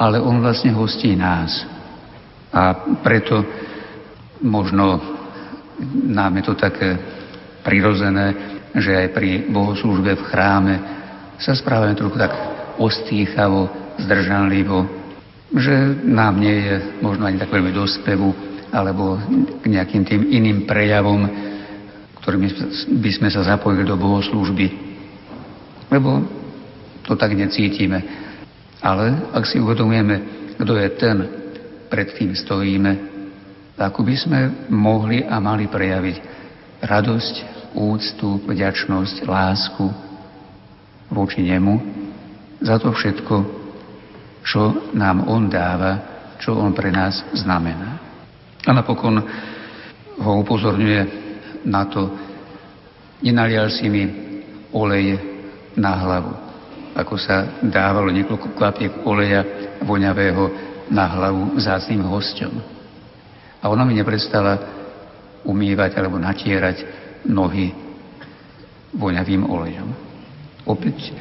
ale 0.00 0.18
on 0.18 0.42
vlastne 0.42 0.74
hostí 0.74 1.14
nás. 1.14 1.62
A 2.52 2.74
preto 3.00 3.44
možno 4.42 4.98
nám 6.10 6.36
je 6.40 6.44
to 6.44 6.54
také 6.58 6.98
prirozené, 7.62 8.34
že 8.74 8.92
aj 8.92 9.08
pri 9.14 9.30
bohoslúžbe 9.52 10.16
v 10.16 10.26
chráme 10.26 10.74
sa 11.38 11.52
správame 11.52 11.94
trochu 11.94 12.18
tak 12.18 12.32
ostýchavo, 12.80 13.68
zdržanlivo, 14.00 15.01
že 15.52 15.74
nám 16.08 16.40
nie 16.40 16.56
je 16.64 16.74
možno 17.04 17.28
ani 17.28 17.36
tak 17.36 17.52
veľmi 17.52 17.72
dospevu 17.72 18.28
alebo 18.72 19.20
k 19.60 19.64
nejakým 19.68 20.02
tým 20.08 20.22
iným 20.32 20.64
prejavom, 20.64 21.28
ktorými 22.24 22.48
by 23.04 23.10
sme 23.12 23.28
sa 23.28 23.44
zapojili 23.44 23.84
do 23.84 24.00
bohoslúžby 24.00 24.92
lebo 25.92 26.24
to 27.04 27.12
tak 27.20 27.36
necítime. 27.36 28.00
Ale 28.80 29.28
ak 29.36 29.44
si 29.44 29.60
uvedomujeme, 29.60 30.16
kto 30.56 30.72
je 30.80 30.88
ten, 30.96 31.16
pred 31.92 32.08
kým 32.16 32.32
stojíme, 32.32 33.12
ako 33.76 34.00
by 34.00 34.14
sme 34.16 34.38
mohli 34.72 35.20
a 35.20 35.36
mali 35.36 35.68
prejaviť 35.68 36.16
radosť, 36.80 37.34
úctu, 37.72 38.40
vďačnosť, 38.48 39.24
lásku 39.28 39.84
voči 41.12 41.44
nemu 41.44 41.74
za 42.60 42.76
to 42.80 42.92
všetko, 42.92 43.61
čo 44.42 44.90
nám 44.94 45.26
on 45.30 45.46
dáva, 45.46 45.98
čo 46.38 46.58
on 46.58 46.74
pre 46.74 46.90
nás 46.90 47.22
znamená. 47.34 47.98
A 48.66 48.70
napokon 48.74 49.22
ho 50.22 50.30
upozorňuje 50.42 51.02
na 51.66 51.86
to, 51.86 52.10
nenalial 53.22 53.70
si 53.70 53.86
mi 53.86 54.04
olej 54.74 55.18
na 55.78 55.92
hlavu, 55.98 56.32
ako 56.98 57.14
sa 57.18 57.62
dávalo 57.62 58.10
niekoľko 58.10 58.54
kvapiek 58.58 58.92
oleja 59.06 59.42
voňavého 59.82 60.44
na 60.90 61.06
hlavu 61.08 61.56
vzácným 61.56 62.02
hosťom. 62.04 62.54
A 63.62 63.70
ona 63.70 63.86
mi 63.86 63.94
neprestala 63.94 64.58
umývať 65.46 65.98
alebo 65.98 66.18
natierať 66.18 66.82
nohy 67.30 67.70
voňavým 68.94 69.42
olejom. 69.46 69.88
Opäť 70.66 71.14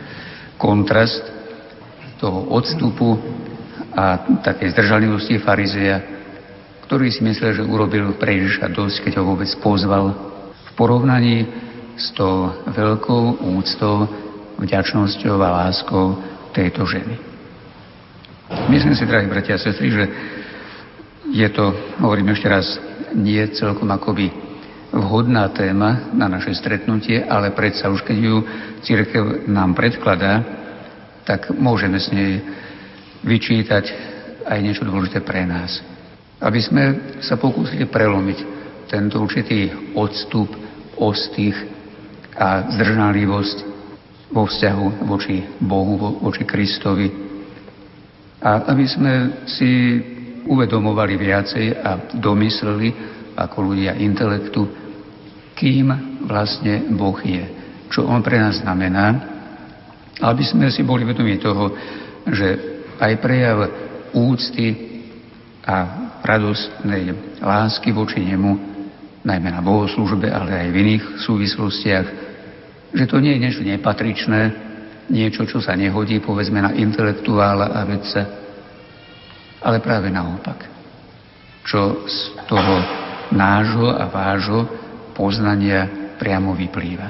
kontrast 0.57 1.40
toho 2.21 2.45
odstupu 2.53 3.17
a 3.97 4.21
takej 4.45 4.77
zdržanlivosti 4.77 5.41
farizeja, 5.41 5.99
ktorý 6.85 7.09
si 7.09 7.25
myslel, 7.25 7.57
že 7.57 7.65
urobil 7.65 8.13
pre 8.21 8.37
Ježiša 8.37 8.69
dosť, 8.69 9.09
keď 9.09 9.13
ho 9.19 9.33
vôbec 9.33 9.49
pozval 9.59 10.13
v 10.53 10.69
porovnaní 10.77 11.49
s 11.97 12.13
tou 12.13 12.53
veľkou 12.69 13.41
úctou, 13.57 14.05
vďačnosťou 14.61 15.35
a 15.41 15.65
láskou 15.65 16.21
tejto 16.53 16.85
ženy. 16.85 17.17
Myslím 18.69 18.93
si, 18.93 19.09
drahí 19.09 19.25
bratia 19.25 19.57
a 19.57 19.63
sestry, 19.63 19.89
že 19.89 20.05
je 21.31 21.47
to, 21.49 21.73
hovorím 22.03 22.35
ešte 22.35 22.47
raz, 22.51 22.67
nie 23.15 23.41
celkom 23.55 23.89
akoby 23.89 24.29
vhodná 24.91 25.47
téma 25.55 26.11
na 26.11 26.27
naše 26.27 26.51
stretnutie, 26.53 27.23
ale 27.23 27.55
predsa 27.55 27.87
už 27.87 28.03
keď 28.03 28.17
ju 28.19 28.35
církev 28.83 29.47
nám 29.47 29.71
predkladá, 29.71 30.60
tak 31.25 31.53
môžeme 31.53 32.01
s 32.01 32.09
nej 32.09 32.41
vyčítať 33.21 33.85
aj 34.45 34.57
niečo 34.61 34.83
dôležité 34.85 35.21
pre 35.21 35.45
nás. 35.45 35.81
Aby 36.41 36.59
sme 36.61 36.83
sa 37.21 37.37
pokúsili 37.37 37.85
prelomiť 37.85 38.39
tento 38.89 39.21
určitý 39.21 39.93
odstup, 39.93 40.49
ostých 40.97 41.55
a 42.35 42.65
zdržanlivosť 42.73 43.57
vo 44.33 44.47
vzťahu 44.47 44.87
voči 45.05 45.45
Bohu, 45.61 46.17
voči 46.19 46.43
Kristovi. 46.43 47.07
A 48.41 48.65
aby 48.73 48.85
sme 48.89 49.45
si 49.45 50.01
uvedomovali 50.49 51.13
viacej 51.19 51.65
a 51.77 52.09
domysleli 52.17 52.89
ako 53.37 53.57
ľudia 53.71 53.95
intelektu, 54.01 54.65
kým 55.53 55.93
vlastne 56.25 56.89
Boh 56.97 57.17
je, 57.21 57.43
čo 57.93 58.09
On 58.09 58.25
pre 58.25 58.41
nás 58.41 58.65
znamená, 58.65 59.30
aby 60.19 60.43
sme 60.43 60.67
si 60.67 60.83
boli 60.83 61.07
vedomi 61.07 61.39
toho, 61.39 61.71
že 62.27 62.47
aj 62.99 63.13
prejav 63.23 63.57
úcty 64.11 64.91
a 65.63 65.75
radostnej 66.21 67.37
lásky 67.39 67.95
voči 67.95 68.21
Nemu, 68.21 68.71
najmä 69.21 69.49
na 69.53 69.61
bohoslužbe, 69.61 70.29
ale 70.29 70.67
aj 70.67 70.67
v 70.69 70.79
iných 70.81 71.03
súvislostiach, 71.21 72.07
že 72.91 73.05
to 73.07 73.21
nie 73.21 73.37
je 73.37 73.43
niečo 73.43 73.63
nepatričné, 73.63 74.41
niečo, 75.09 75.45
čo 75.47 75.63
sa 75.63 75.77
nehodí, 75.77 76.19
povedzme, 76.19 76.59
na 76.61 76.71
intelektuála 76.75 77.73
a 77.73 77.81
vedca, 77.85 78.21
ale 79.61 79.77
práve 79.79 80.09
naopak. 80.09 80.65
Čo 81.61 82.09
z 82.09 82.17
toho 82.49 82.75
nášho 83.31 83.93
a 83.93 84.09
vášho 84.09 84.65
poznania 85.13 86.15
priamo 86.17 86.57
vyplýva. 86.57 87.07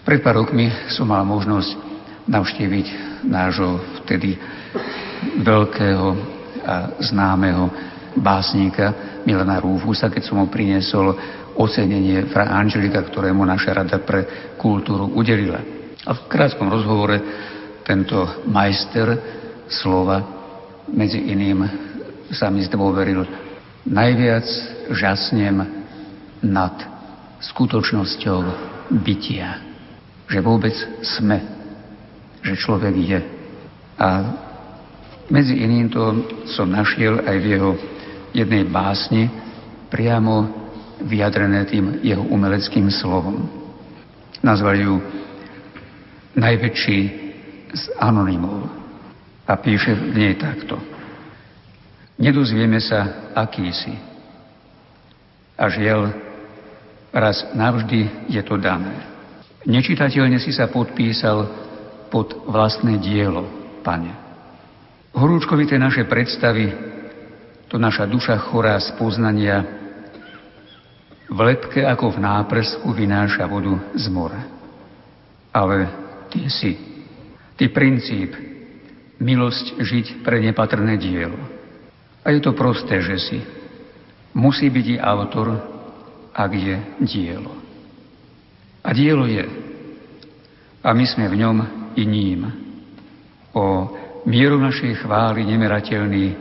Pred 0.00 0.20
pár 0.24 0.40
rokmi 0.40 0.72
som 0.88 1.12
mal 1.12 1.22
možnosť 1.28 1.89
navštíviť 2.30 2.86
nášho 3.26 4.00
vtedy 4.02 4.38
veľkého 5.42 6.06
a 6.60 7.02
známeho 7.02 7.66
básnika 8.14 9.18
Milana 9.26 9.58
Rúfusa, 9.58 10.08
keď 10.08 10.22
som 10.22 10.38
mu 10.38 10.46
priniesol 10.46 11.12
ocenenie 11.58 12.30
Fra 12.30 12.48
Angelika, 12.48 13.02
ktorému 13.02 13.42
naša 13.42 13.82
rada 13.82 13.98
pre 14.00 14.54
kultúru 14.56 15.10
udelila. 15.12 15.60
A 16.06 16.10
v 16.16 16.20
krátkom 16.30 16.70
rozhovore 16.70 17.20
tento 17.84 18.46
majster 18.48 19.18
slova 19.68 20.22
medzi 20.88 21.20
iným 21.20 21.66
sa 22.30 22.48
mi 22.48 22.62
zdôveril, 22.64 23.26
najviac 23.84 24.46
žasnem 24.94 25.60
nad 26.46 26.74
skutočnosťou 27.42 28.38
bytia. 29.02 29.60
Že 30.30 30.38
vôbec 30.40 30.74
sme, 31.02 31.59
že 32.40 32.54
človek 32.56 32.94
je. 32.96 33.20
A 34.00 34.08
medzi 35.30 35.60
iným 35.60 35.92
to 35.92 36.02
som 36.50 36.66
našiel 36.72 37.22
aj 37.22 37.36
v 37.38 37.46
jeho 37.46 37.70
jednej 38.34 38.64
básni, 38.66 39.30
priamo 39.90 40.48
vyjadrené 41.02 41.66
tým 41.66 42.00
jeho 42.02 42.22
umeleckým 42.26 42.90
slovom. 42.90 43.46
Nazval 44.40 44.76
ju 44.78 44.94
najväčší 46.38 46.98
z 47.70 47.82
anonymov 47.98 48.66
a 49.46 49.52
píše 49.58 49.94
v 49.94 50.14
nej 50.16 50.34
takto. 50.38 50.78
Nedozvieme 52.20 52.78
sa, 52.78 53.32
aký 53.32 53.72
si. 53.72 53.94
A 55.56 55.68
žiaľ, 55.68 56.12
raz 57.12 57.42
navždy 57.56 58.28
je 58.28 58.42
to 58.44 58.60
dané. 58.60 58.92
Nečitateľne 59.64 60.40
si 60.40 60.52
sa 60.52 60.68
podpísal 60.68 61.48
pod 62.10 62.46
vlastné 62.50 62.98
dielo, 62.98 63.46
pane. 63.86 64.12
Horúčkovité 65.14 65.78
naše 65.78 66.04
predstavy, 66.06 66.70
to 67.70 67.78
naša 67.78 68.06
duša 68.06 68.36
chorá 68.50 68.78
z 68.82 68.94
poznania, 68.98 69.80
v 71.30 71.38
lepke 71.38 71.86
ako 71.86 72.18
v 72.18 72.22
náprsku 72.26 72.90
vynáša 72.90 73.46
vodu 73.46 73.78
z 73.94 74.10
mora. 74.10 74.42
Ale 75.54 75.86
ty 76.34 76.50
si, 76.50 76.74
ty 77.54 77.70
princíp, 77.70 78.34
milosť 79.22 79.78
žiť 79.78 80.06
pre 80.26 80.42
nepatrné 80.42 80.98
dielo. 80.98 81.38
A 82.26 82.34
je 82.34 82.40
to 82.42 82.52
prosté, 82.52 82.98
že 82.98 83.16
si. 83.22 83.38
Musí 84.34 84.70
byť 84.70 84.86
i 84.94 84.96
autor, 84.98 85.48
ak 86.34 86.50
je 86.54 86.76
dielo. 87.02 87.54
A 88.82 88.90
dielo 88.94 89.26
je. 89.26 89.46
A 90.80 90.90
my 90.94 91.04
sme 91.06 91.26
v 91.28 91.38
ňom 91.46 91.79
i 91.96 92.04
ním. 92.06 92.46
O 93.54 93.90
mieru 94.26 94.60
našej 94.60 95.02
chvály 95.02 95.46
nemerateľný 95.46 96.36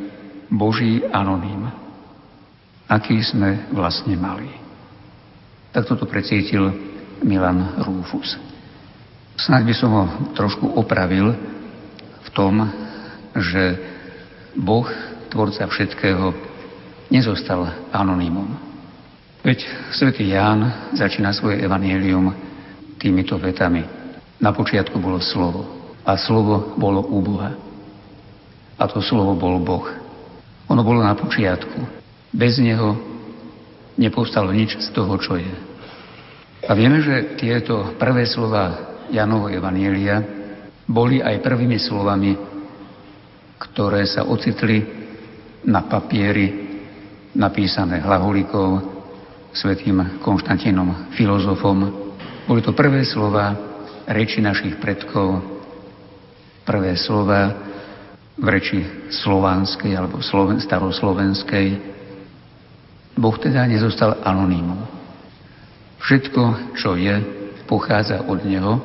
Boží 0.49 1.01
anonym. 1.09 1.69
Aký 2.89 3.21
sme 3.21 3.69
vlastne 3.69 4.17
mali. 4.17 4.49
Tak 5.69 5.85
toto 5.85 6.09
precítil 6.09 6.73
Milan 7.21 7.77
Rúfus. 7.85 8.37
Snáď 9.37 9.71
by 9.71 9.75
som 9.77 9.91
ho 9.93 10.05
trošku 10.33 10.73
opravil, 10.73 11.31
v 12.19 12.29
tom, 12.35 12.61
že 13.37 13.77
Boh, 14.57 14.85
tvorca 15.29 15.65
všetkého, 15.65 16.33
nezostal 17.09 17.89
anonymom. 17.93 18.53
Veď 19.41 19.65
svätý 19.95 20.29
Ján 20.29 20.91
začína 20.93 21.31
svoje 21.31 21.63
evanielium 21.63 22.35
týmito 22.99 23.39
vetami. 23.39 23.98
Na 24.39 24.55
počiatku 24.55 24.95
bolo 24.99 25.19
slovo 25.19 25.67
a 26.07 26.15
slovo 26.15 26.73
bolo 26.79 27.03
u 27.03 27.19
Boha. 27.19 27.51
A 28.79 28.83
to 28.87 29.03
slovo 29.03 29.35
bol 29.35 29.59
Boh. 29.59 29.87
Ono 30.71 30.81
bolo 30.81 31.03
na 31.03 31.11
počiatku. 31.11 31.83
Bez 32.31 32.55
neho 32.63 32.95
nepovstalo 33.99 34.55
nič 34.55 34.79
z 34.79 34.87
toho, 34.95 35.19
čo 35.19 35.35
je. 35.35 35.51
A 36.63 36.71
vieme, 36.71 37.03
že 37.03 37.35
tieto 37.35 37.95
prvé 37.99 38.23
slova 38.23 38.95
Jánovo 39.11 39.51
Evanielia 39.51 40.23
boli 40.87 41.19
aj 41.19 41.43
prvými 41.43 41.75
slovami, 41.75 42.39
ktoré 43.59 44.07
sa 44.07 44.23
ocitli 44.23 44.87
na 45.67 45.83
papieri 45.83 46.71
napísané 47.35 47.99
hlaholikou, 47.99 48.79
svetým 49.51 50.23
Konštantínom, 50.23 51.11
filozofom. 51.13 51.77
Boli 52.47 52.61
to 52.63 52.71
prvé 52.71 53.03
slova 53.03 53.68
reči 54.09 54.41
našich 54.41 54.81
predkov, 54.81 55.37
prvé 56.65 56.97
slova 56.97 57.53
v 58.39 58.45
reči 58.49 58.79
slovanskej 59.13 59.93
alebo 59.93 60.21
sloven, 60.25 60.57
staroslovenskej. 60.57 61.67
Boh 63.19 63.35
teda 63.37 63.69
nezostal 63.69 64.17
anonymom. 64.25 64.81
Všetko, 65.99 66.73
čo 66.79 66.95
je, 66.95 67.15
pochádza 67.69 68.25
od 68.25 68.39
Neho, 68.47 68.79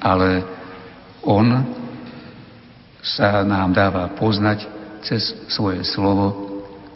ale 0.00 0.46
on 1.26 1.64
sa 3.04 3.44
nám 3.44 3.76
dáva 3.76 4.08
poznať 4.16 4.64
cez 5.04 5.36
svoje 5.52 5.84
slovo, 5.84 6.32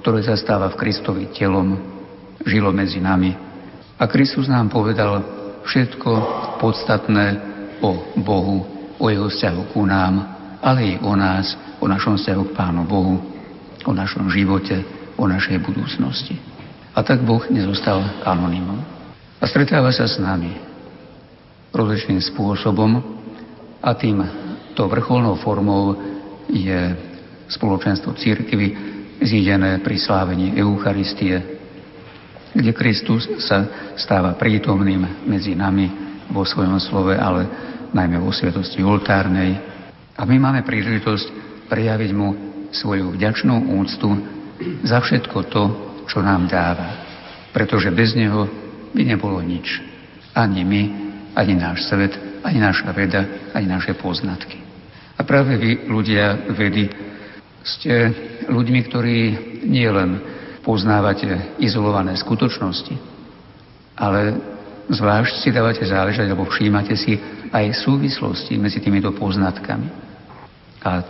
ktoré 0.01 0.24
sa 0.24 0.39
stáva 0.39 0.72
v 0.72 0.81
Kristovi 0.81 1.29
telom, 1.35 1.76
žilo 2.47 2.72
medzi 2.72 3.03
nami. 3.03 3.37
A 3.99 4.07
Kristus 4.07 4.47
nám 4.49 4.70
povedal 4.72 5.38
všetko 5.69 6.11
podstatné 6.59 7.27
o 7.85 8.16
Bohu, 8.19 8.59
o 8.99 9.05
jeho 9.12 9.29
vzťahu 9.29 9.62
ku 9.77 9.85
nám, 9.85 10.14
ale 10.64 10.81
i 10.83 10.99
o 10.99 11.12
nás, 11.14 11.55
o 11.79 11.87
našom 11.87 12.19
vzťahu 12.19 12.43
k 12.51 12.57
Pánu 12.57 12.83
Bohu, 12.89 13.21
o 13.85 13.93
našom 13.95 14.27
živote, 14.33 14.83
o 15.14 15.29
našej 15.29 15.62
budúcnosti. 15.62 16.35
A 16.97 17.05
tak 17.07 17.23
Boh 17.23 17.45
nezostal 17.53 18.03
anonymom. 18.27 18.81
A 19.39 19.45
stretáva 19.47 19.95
sa 19.95 20.11
s 20.11 20.19
nami 20.19 20.51
rozličným 21.71 22.19
spôsobom 22.19 22.99
a 23.79 23.91
tým 23.95 24.19
to 24.75 24.91
vrcholnou 24.91 25.39
formou 25.39 25.95
je 26.51 26.97
spoločenstvo 27.47 28.19
církvy 28.19 28.75
zídené 29.23 29.79
pri 29.79 29.97
slávení 29.99 30.59
Eucharistie, 30.59 31.57
kde 32.55 32.72
Kristus 32.72 33.28
sa 33.44 33.92
stáva 33.96 34.36
prítomným 34.36 35.28
medzi 35.28 35.53
nami 35.53 35.88
vo 36.32 36.44
svojom 36.44 36.80
slove, 36.80 37.16
ale 37.16 37.49
najmä 37.92 38.20
vo 38.20 38.32
sviatosti 38.32 38.84
oltárnej. 38.84 39.57
A 40.18 40.22
my 40.24 40.36
máme 40.36 40.61
príležitosť 40.64 41.26
prejaviť 41.68 42.11
mu 42.12 42.28
svoju 42.72 43.16
vďačnú 43.16 43.78
úctu 43.80 44.09
za 44.84 45.01
všetko 45.01 45.38
to, 45.49 45.62
čo 46.09 46.18
nám 46.20 46.49
dáva. 46.49 47.07
Pretože 47.53 47.92
bez 47.94 48.12
neho 48.12 48.49
by 48.92 49.03
nebolo 49.05 49.40
nič. 49.40 49.80
Ani 50.36 50.64
my, 50.64 50.82
ani 51.36 51.55
náš 51.57 51.88
svet, 51.88 52.12
ani 52.44 52.59
naša 52.61 52.92
veda, 52.92 53.53
ani 53.53 53.66
naše 53.68 53.96
poznatky. 53.96 54.61
A 55.18 55.26
práve 55.26 55.59
vy, 55.59 55.90
ľudia 55.90 56.49
vedy, 56.55 56.88
ste 57.64 57.94
ľuďmi, 58.49 58.80
ktorí 58.86 59.18
nielen 59.66 60.38
poznávate 60.69 61.57
izolované 61.57 62.12
skutočnosti, 62.21 62.93
ale 63.97 64.37
zvlášť 64.93 65.41
si 65.41 65.49
dávate 65.49 65.81
záležať 65.89 66.29
alebo 66.29 66.45
všímate 66.45 66.93
si 66.93 67.16
aj 67.49 67.73
súvislosti 67.73 68.61
medzi 68.61 68.85
týmito 68.85 69.09
poznatkami. 69.16 69.89
A 70.85 71.01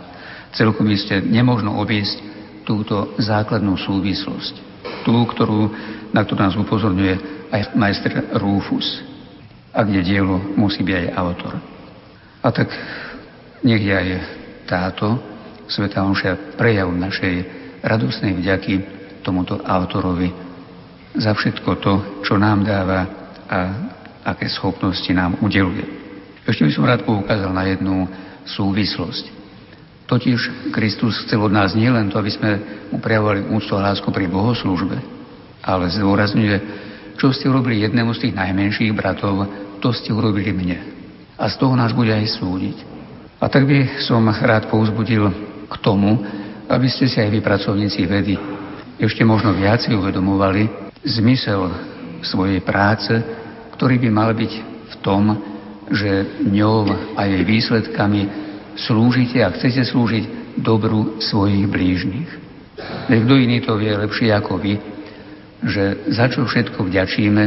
celkom 0.55 0.87
iste 0.87 1.19
nemožno 1.19 1.75
obísť 1.75 2.23
túto 2.63 3.19
základnú 3.19 3.75
súvislosť. 3.75 4.55
Tú, 5.03 5.27
ktorú, 5.27 5.67
na 6.15 6.23
ktorú 6.23 6.39
nás 6.39 6.55
upozorňuje 6.55 7.15
aj 7.51 7.61
majster 7.75 8.31
Rufus. 8.39 9.03
A 9.75 9.83
kde 9.83 10.07
dielo 10.07 10.39
musí 10.55 10.87
byť 10.87 10.95
aj 10.95 11.07
autor. 11.19 11.53
A 12.39 12.47
tak 12.55 12.71
nech 13.61 13.83
je 13.83 13.91
aj 13.91 14.07
táto 14.65 15.19
Sveta 15.67 16.01
Omša 16.07 16.55
prejav 16.55 16.89
našej 16.89 17.35
radosnej 17.83 18.39
vďaky 18.39 18.98
tomuto 19.21 19.59
autorovi 19.61 20.31
za 21.15 21.33
všetko 21.33 21.69
to, 21.81 21.93
čo 22.23 22.37
nám 22.37 22.63
dáva 22.63 22.99
a 23.49 23.59
aké 24.29 24.45
schopnosti 24.51 25.09
nám 25.09 25.41
udeluje. 25.41 25.85
Ešte 26.45 26.65
by 26.65 26.71
som 26.73 26.85
rád 26.85 27.01
poukázal 27.05 27.51
na 27.53 27.65
jednu 27.65 28.05
súvislosť. 28.45 29.37
Totiž 30.09 30.71
Kristus 30.73 31.21
chcel 31.25 31.37
od 31.37 31.53
nás 31.53 31.77
nielen 31.77 32.09
to, 32.09 32.17
aby 32.17 32.31
sme 32.33 32.51
mu 32.89 32.97
prejavovali 32.97 33.45
úctu 33.53 33.77
a 33.77 33.93
lásku 33.93 34.09
pri 34.09 34.25
bohoslužbe, 34.25 34.97
ale 35.61 35.85
zdôrazňuje, 35.93 36.57
čo 37.21 37.29
ste 37.29 37.45
urobili 37.45 37.85
jednému 37.85 38.09
z 38.17 38.29
tých 38.29 38.33
najmenších 38.33 38.89
bratov, 38.97 39.45
to 39.77 39.93
ste 39.93 40.09
urobili 40.09 40.49
mne. 40.49 40.79
A 41.37 41.45
z 41.45 41.61
toho 41.61 41.77
nás 41.77 41.93
bude 41.93 42.09
aj 42.09 42.25
súdiť. 42.41 42.77
A 43.39 43.47
tak 43.47 43.69
by 43.69 44.01
som 44.01 44.25
rád 44.25 44.67
pouzbudil 44.67 45.29
k 45.69 45.75
tomu, 45.79 46.17
aby 46.65 46.87
ste 46.89 47.05
si 47.05 47.21
aj 47.21 47.29
vy, 47.29 47.39
pracovníci 47.39 48.01
vedy, 48.09 48.35
ešte 48.99 49.23
možno 49.23 49.55
viac 49.55 49.87
uvedomovali 49.87 50.67
zmysel 51.07 51.71
svojej 52.19 52.59
práce, 52.59 53.15
ktorý 53.79 53.95
by 53.95 54.09
mal 54.11 54.35
byť 54.35 54.53
v 54.91 54.95
tom, 54.99 55.23
že 55.87 56.43
ňou 56.43 57.15
a 57.15 57.21
jej 57.23 57.43
výsledkami 57.47 58.21
slúžite 58.75 59.39
a 59.39 59.55
chcete 59.55 59.87
slúžiť 59.87 60.23
dobru 60.59 61.23
svojich 61.23 61.65
blížnych. 61.65 62.29
Kto 63.07 63.33
iný 63.39 63.63
to 63.63 63.79
vie 63.79 63.95
lepšie 63.95 64.35
ako 64.35 64.59
vy, 64.59 64.75
že 65.63 66.11
za 66.11 66.27
čo 66.27 66.43
všetko 66.43 66.83
vďačíme 66.83 67.43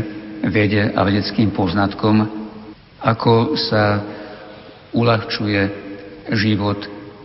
vede 0.48 0.90
a 0.92 1.00
vedeckým 1.04 1.52
poznatkom, 1.52 2.26
ako 3.04 3.56
sa 3.56 4.00
uľahčuje 4.92 5.60
život, 6.32 6.80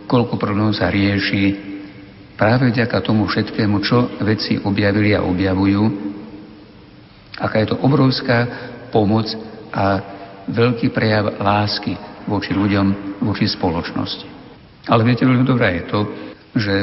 koľko 0.08 0.36
problémov 0.36 0.76
sa 0.76 0.88
rieši 0.92 1.67
práve 2.38 2.70
vďaka 2.70 3.02
tomu 3.02 3.26
všetkému, 3.26 3.82
čo 3.82 4.14
vedci 4.22 4.62
objavili 4.62 5.12
a 5.12 5.26
objavujú, 5.26 5.82
aká 7.42 7.66
je 7.66 7.68
to 7.74 7.76
obrovská 7.82 8.38
pomoc 8.94 9.26
a 9.74 10.00
veľký 10.46 10.94
prejav 10.94 11.42
lásky 11.42 11.98
voči 12.30 12.54
ľuďom, 12.54 13.18
voči 13.26 13.50
spoločnosti. 13.50 14.26
Ale 14.88 15.04
viete, 15.04 15.26
veľmi 15.26 15.44
dobré 15.44 15.82
je 15.82 15.84
to, 15.90 16.00
že 16.56 16.74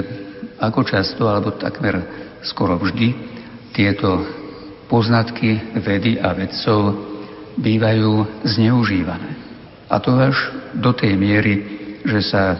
ako 0.61 0.85
často, 0.85 1.25
alebo 1.25 1.57
takmer 1.57 2.03
skoro 2.45 2.77
vždy, 2.77 3.33
tieto 3.73 4.23
poznatky 4.85 5.75
vedy 5.81 6.21
a 6.21 6.31
vedcov 6.37 6.93
bývajú 7.57 8.43
zneužívané. 8.45 9.31
A 9.89 9.97
to 9.97 10.13
až 10.15 10.37
do 10.77 10.93
tej 10.93 11.17
miery, 11.17 11.55
že 12.05 12.21
sa 12.21 12.55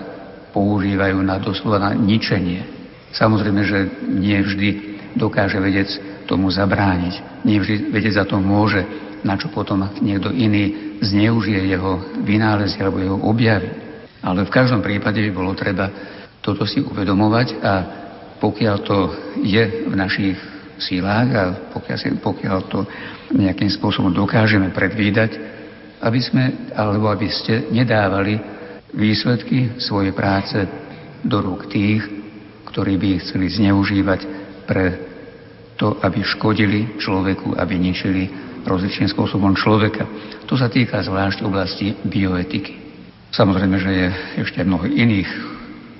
používajú 0.51 1.19
na 1.21 1.37
doslova 1.37 1.77
na 1.77 1.91
ničenie. 1.93 2.74
Samozrejme, 3.15 3.61
že 3.63 3.79
nie 4.11 4.35
vždy 4.43 4.69
dokáže 5.15 5.57
vedec 5.63 5.87
tomu 6.27 6.51
zabrániť. 6.51 7.47
Nie 7.47 7.63
vždy 7.63 7.89
vedec 7.89 8.13
za 8.19 8.27
to 8.27 8.37
môže, 8.37 8.83
na 9.23 9.39
čo 9.39 9.47
potom 9.49 9.87
niekto 10.03 10.29
iný 10.29 10.97
zneužije 10.99 11.71
jeho 11.71 12.03
vynálezy 12.21 12.77
alebo 12.83 12.99
jeho 12.99 13.19
objavy. 13.23 13.71
Ale 14.19 14.43
v 14.43 14.53
každom 14.53 14.83
prípade 14.83 15.23
by 15.23 15.31
bolo 15.31 15.55
treba 15.55 15.89
toto 16.43 16.67
si 16.67 16.83
uvedomovať 16.83 17.47
a 17.63 17.73
pokiaľ 18.37 18.75
to 18.83 18.97
je 19.41 19.89
v 19.89 19.93
našich 19.95 20.37
sílách 20.77 21.29
a 21.31 21.43
pokiaľ, 21.71 21.97
si, 21.97 22.09
pokiaľ 22.19 22.57
to 22.67 22.79
nejakým 23.31 23.71
spôsobom 23.71 24.11
dokážeme 24.11 24.75
predvídať, 24.75 25.39
aby 26.03 26.19
sme, 26.19 26.69
alebo 26.75 27.07
aby 27.09 27.31
ste 27.31 27.71
nedávali 27.71 28.37
výsledky 28.91 29.79
svojej 29.79 30.11
práce 30.11 30.59
do 31.23 31.41
rúk 31.41 31.71
tých, 31.71 32.24
ktorí 32.75 32.99
by 32.99 33.07
ich 33.15 33.23
chceli 33.23 33.47
zneužívať 33.47 34.19
pre 34.67 34.85
to, 35.79 35.95
aby 36.03 36.19
škodili 36.27 36.99
človeku, 36.99 37.55
aby 37.55 37.79
ničili 37.79 38.27
rozličným 38.67 39.07
spôsobom 39.07 39.55
človeka. 39.55 40.03
To 40.43 40.59
sa 40.59 40.67
týka 40.67 40.99
zvlášť 40.99 41.47
oblasti 41.47 41.95
bioetiky. 42.03 42.83
Samozrejme, 43.31 43.75
že 43.79 43.91
je 43.95 44.07
ešte 44.43 44.59
mnoho 44.67 44.91
iných 44.91 45.29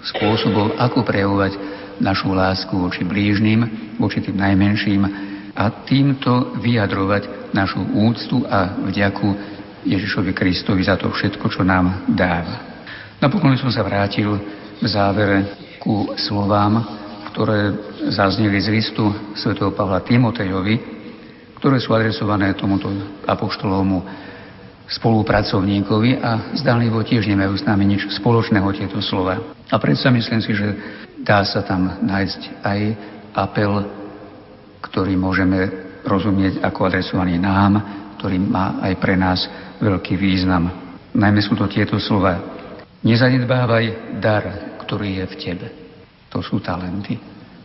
spôsobov, 0.04 0.76
ako 0.76 1.08
prejavovať 1.08 1.56
našu 2.04 2.36
lásku 2.36 2.76
voči 2.76 3.08
blížnym, 3.08 3.96
voči 3.96 4.20
tým 4.20 4.36
najmenším 4.36 5.02
a 5.56 5.72
týmto 5.88 6.60
vyjadrovať 6.60 7.56
našu 7.56 7.80
úctu 7.96 8.44
a 8.52 8.84
vďaku 8.84 9.28
Ježišovi 9.88 10.36
Kristovi 10.36 10.84
za 10.84 11.00
to 11.00 11.08
všetko, 11.08 11.48
čo 11.48 11.64
nám 11.64 12.04
dáva. 12.12 12.84
Napokon 13.24 13.56
som 13.56 13.72
sa 13.72 13.80
vrátil 13.80 14.28
v 14.76 14.86
závere 14.92 15.65
ku 15.86 16.18
slovám, 16.18 16.82
ktoré 17.30 17.70
zazneli 18.10 18.58
z 18.58 18.74
listu 18.74 19.06
sv. 19.38 19.54
Pavla 19.70 20.02
Timotejovi, 20.02 20.82
ktoré 21.62 21.78
sú 21.78 21.94
adresované 21.94 22.58
tomuto 22.58 22.90
apoštolovmu 23.30 24.02
spolupracovníkovi 24.90 26.22
a 26.26 26.58
zdánlivo 26.58 27.06
tiež 27.06 27.30
nemajú 27.30 27.54
s 27.54 27.66
nami 27.70 27.86
nič 27.86 28.10
spoločného 28.18 28.66
tieto 28.74 28.98
slova. 28.98 29.38
A 29.70 29.78
predsa 29.78 30.10
myslím 30.10 30.42
si, 30.42 30.58
že 30.58 30.68
dá 31.22 31.46
sa 31.46 31.62
tam 31.62 32.02
nájsť 32.02 32.42
aj 32.66 32.80
apel, 33.38 33.86
ktorý 34.82 35.14
môžeme 35.18 35.70
rozumieť 36.06 36.66
ako 36.66 36.86
adresovaný 36.86 37.38
nám, 37.38 37.82
ktorý 38.18 38.42
má 38.42 38.82
aj 38.82 38.94
pre 38.98 39.18
nás 39.18 39.46
veľký 39.82 40.18
význam. 40.18 40.70
Najmä 41.14 41.42
sú 41.46 41.58
to 41.58 41.66
tieto 41.66 41.98
slova. 41.98 42.42
Nezanedbávaj 43.02 44.18
dar, 44.22 44.65
ktorý 44.86 45.22
je 45.22 45.26
v 45.26 45.36
tebe. 45.42 45.68
To 46.30 46.40
sú 46.46 46.62
talenty, 46.62 47.18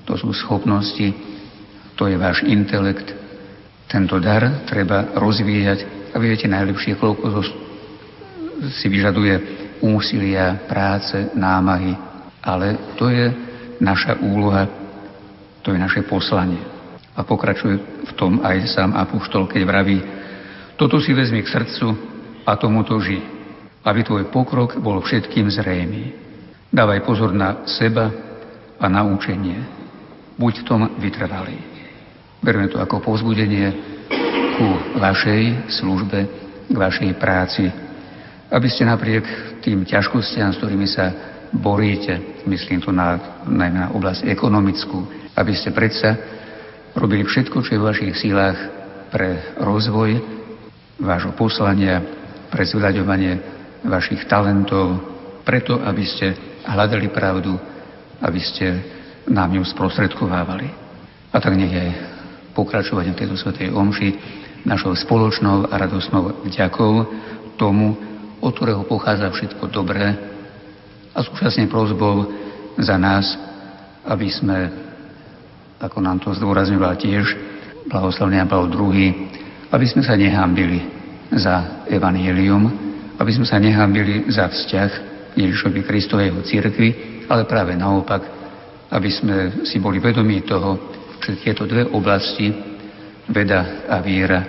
to 0.09 0.17
sú 0.17 0.33
schopnosti, 0.33 1.13
to 1.95 2.09
je 2.09 2.17
váš 2.17 2.41
intelekt. 2.49 3.13
Tento 3.85 4.17
dar 4.17 4.65
treba 4.65 5.13
rozvíjať 5.13 6.13
a 6.15 6.17
viete 6.17 6.49
najlepšie, 6.49 6.97
koľko 6.97 7.45
si 8.73 8.87
vyžaduje 8.89 9.35
úsilia, 9.85 10.65
práce, 10.69 11.33
námahy. 11.37 11.97
Ale 12.41 12.97
to 12.97 13.13
je 13.13 13.29
naša 13.81 14.17
úloha, 14.21 14.65
to 15.61 15.73
je 15.73 15.79
naše 15.81 16.01
poslanie. 16.09 16.61
A 17.17 17.21
pokračuje 17.21 18.07
v 18.07 18.13
tom 18.17 18.41
aj 18.41 18.65
sám 18.71 18.97
Apoštol, 18.97 19.45
keď 19.45 19.63
vraví, 19.69 19.99
toto 20.81 20.97
si 20.97 21.13
vezmi 21.13 21.45
k 21.45 21.53
srdcu 21.53 21.87
a 22.49 22.57
tomuto 22.57 22.97
ži, 23.05 23.21
aby 23.85 24.01
tvoj 24.01 24.33
pokrok 24.33 24.81
bol 24.81 25.05
všetkým 25.05 25.53
zrejmý. 25.53 26.30
Dávaj 26.71 27.03
pozor 27.03 27.35
na 27.35 27.67
seba 27.67 28.07
a 28.79 28.87
naučenie. 28.87 29.59
Buď 30.39 30.63
v 30.63 30.67
tom 30.71 30.81
vytrvalý. 31.03 31.59
Berme 32.39 32.71
to 32.71 32.79
ako 32.79 33.03
povzbudenie 33.03 33.75
ku 34.55 34.69
vašej 35.03 35.67
službe, 35.67 36.19
k 36.71 36.77
vašej 36.79 37.11
práci, 37.19 37.67
aby 38.55 38.71
ste 38.71 38.87
napriek 38.87 39.27
tým 39.67 39.83
ťažkostiam, 39.83 40.55
s 40.55 40.63
ktorými 40.63 40.87
sa 40.87 41.11
boríte, 41.51 42.39
myslím 42.47 42.79
to 42.79 42.95
na, 42.95 43.19
najmä 43.51 43.91
na 43.91 43.91
oblasť 43.91 44.31
ekonomickú, 44.31 45.11
aby 45.35 45.53
ste 45.59 45.75
predsa 45.75 46.15
robili 46.95 47.27
všetko, 47.27 47.67
čo 47.67 47.71
je 47.75 47.81
v 47.83 47.89
vašich 47.91 48.15
sílách 48.15 48.59
pre 49.11 49.59
rozvoj 49.59 50.23
vášho 51.03 51.35
poslania, 51.35 51.99
pre 52.47 52.63
zveľaďovanie 52.63 53.33
vašich 53.91 54.23
talentov, 54.31 55.03
preto, 55.43 55.83
aby 55.83 56.07
ste 56.07 56.50
hľadali 56.67 57.09
pravdu, 57.13 57.57
aby 58.21 58.41
ste 58.41 58.67
nám 59.29 59.55
ju 59.55 59.63
sprostredkovávali. 59.65 60.69
A 61.31 61.37
tak 61.39 61.55
nech 61.55 61.73
je 61.73 61.87
pokračovanie 62.53 63.15
tejto 63.15 63.39
svetej 63.39 63.71
omši 63.71 64.11
našou 64.67 64.93
spoločnou 64.93 65.71
a 65.71 65.75
radosnou 65.79 66.45
vďakou 66.45 66.93
tomu, 67.57 67.97
od 68.41 68.53
ktorého 68.57 68.85
pochádza 68.85 69.31
všetko 69.31 69.69
dobré 69.73 70.17
a 71.15 71.19
súčasne 71.21 71.69
prozbou 71.69 72.29
za 72.81 72.97
nás, 72.97 73.37
aby 74.09 74.29
sme, 74.33 74.59
ako 75.81 75.99
nám 76.01 76.21
to 76.21 76.33
zdôrazňoval 76.33 76.97
tiež 76.97 77.25
blahoslavný 77.89 78.41
Pavel 78.49 78.73
II, 78.73 79.09
aby 79.71 79.87
sme 79.87 80.03
sa 80.03 80.17
nehambili 80.17 80.81
za 81.31 81.85
evanielium, 81.87 82.69
aby 83.21 83.31
sme 83.31 83.47
sa 83.47 83.61
nehambili 83.61 84.27
za 84.33 84.49
vzťah 84.49 85.10
Ježišovi 85.37 85.81
Kristovej 85.87 86.35
církvi, 86.43 86.89
ale 87.31 87.47
práve 87.47 87.77
naopak, 87.79 88.23
aby 88.91 89.11
sme 89.11 89.37
si 89.63 89.79
boli 89.79 90.03
vedomí 90.03 90.43
toho, 90.43 90.91
že 91.23 91.39
tieto 91.39 91.69
dve 91.69 91.87
oblasti, 91.87 92.51
veda 93.31 93.87
a 93.87 94.03
viera, 94.03 94.43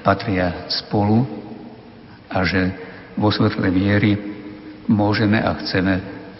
patria 0.00 0.66
spolu 0.72 1.22
a 2.32 2.40
že 2.48 2.72
vo 3.18 3.28
svetle 3.28 3.68
viery 3.68 4.16
môžeme 4.88 5.36
a 5.36 5.52
chceme 5.60 5.94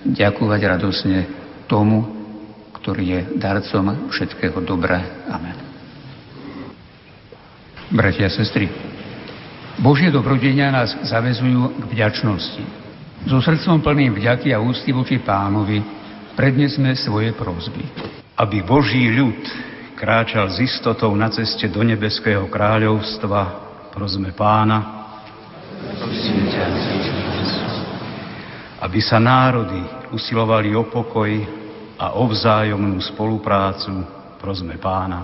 ďakovať 0.09 0.61
radosne 0.64 1.18
tomu, 1.68 2.03
ktorý 2.80 3.05
je 3.05 3.20
darcom 3.38 4.09
všetkého 4.11 4.59
dobra. 4.64 5.28
Amen. 5.28 5.57
Bratia 7.93 8.26
a 8.26 8.32
sestry, 8.32 8.72
Božie 9.78 10.09
dobrodenia 10.09 10.72
nás 10.72 10.97
zavezujú 11.05 11.76
k 11.76 11.84
vďačnosti. 11.93 12.81
So 13.22 13.38
srdcom 13.38 13.78
plným 13.78 14.18
vďaky 14.18 14.50
a 14.50 14.58
ústy 14.58 14.90
voči 14.90 15.22
pánovi 15.22 15.78
prednesme 16.34 16.90
svoje 16.98 17.30
prozby. 17.32 17.86
Aby 18.34 18.66
Boží 18.66 19.06
ľud 19.14 19.38
kráčal 19.94 20.50
s 20.50 20.58
istotou 20.58 21.14
na 21.14 21.30
ceste 21.30 21.70
do 21.70 21.86
nebeského 21.86 22.50
kráľovstva, 22.50 23.40
prosme 23.94 24.34
pána, 24.34 25.06
aby 28.82 28.98
sa 28.98 29.22
národy 29.22 29.78
usilovali 30.10 30.74
o 30.74 30.90
pokoj 30.90 31.30
a 31.94 32.18
o 32.18 32.26
vzájomnú 32.26 32.98
spoluprácu, 33.14 34.02
prosme 34.42 34.74
pána. 34.82 35.22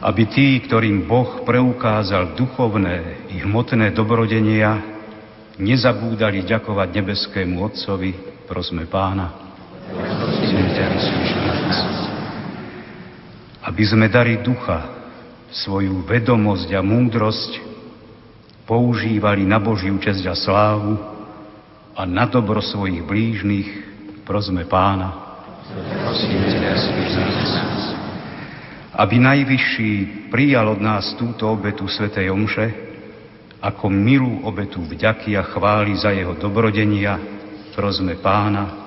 Aby 0.00 0.22
tí, 0.32 0.56
ktorým 0.64 1.04
Boh 1.04 1.44
preukázal 1.44 2.32
duchovné 2.32 3.25
i 3.36 3.44
hmotné 3.44 3.92
dobrodenia, 3.92 4.80
nezabúdali 5.60 6.40
ďakovať 6.48 6.88
nebeskému 6.88 7.60
Otcovi, 7.60 8.16
prosme 8.48 8.88
pána. 8.88 9.28
Aby 13.60 13.84
sme 13.84 14.08
dali 14.08 14.40
ducha, 14.40 14.96
svoju 15.52 16.00
vedomosť 16.08 16.68
a 16.72 16.80
múdrosť 16.80 17.60
používali 18.64 19.44
na 19.44 19.60
Božiu 19.60 20.00
česť 20.00 20.24
a 20.32 20.34
slávu 20.34 20.96
a 21.92 22.02
na 22.08 22.24
dobro 22.24 22.64
svojich 22.64 23.04
blížnych, 23.04 23.68
prosme 24.24 24.64
pána. 24.64 25.12
Aby 28.96 29.20
najvyšší 29.20 29.92
prijal 30.32 30.72
od 30.72 30.80
nás 30.80 31.12
túto 31.20 31.52
obetu 31.52 31.84
Svetej 31.84 32.32
Omše 32.32 32.85
ako 33.60 33.88
milú 33.88 34.44
obetu 34.44 34.84
vďaky 34.84 35.36
a 35.36 35.42
chváli 35.44 35.96
za 35.96 36.12
jeho 36.12 36.36
dobrodenia, 36.36 37.16
prosme 37.72 38.16
pána. 38.20 38.86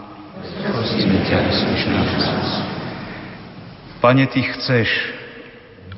Pane, 4.00 4.26
Ty 4.32 4.42
chceš, 4.56 4.90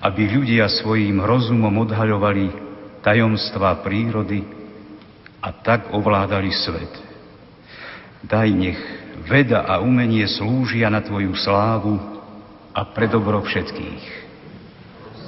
aby 0.01 0.22
ľudia 0.26 0.65
svojím 0.72 1.22
rozumom 1.22 1.86
odhaľovali 1.86 2.49
tajomstvá 3.05 3.86
prírody 3.86 4.41
a 5.41 5.49
tak 5.53 5.93
ovládali 5.93 6.49
svet. 6.53 6.93
Daj 8.26 8.49
nech 8.53 8.82
veda 9.26 9.65
a 9.65 9.82
umenie 9.82 10.26
slúžia 10.26 10.89
na 10.89 11.01
Tvoju 11.01 11.34
slávu 11.38 11.97
a 12.74 12.82
pre 12.89 13.09
dobro 13.09 13.41
všetkých. 13.41 14.03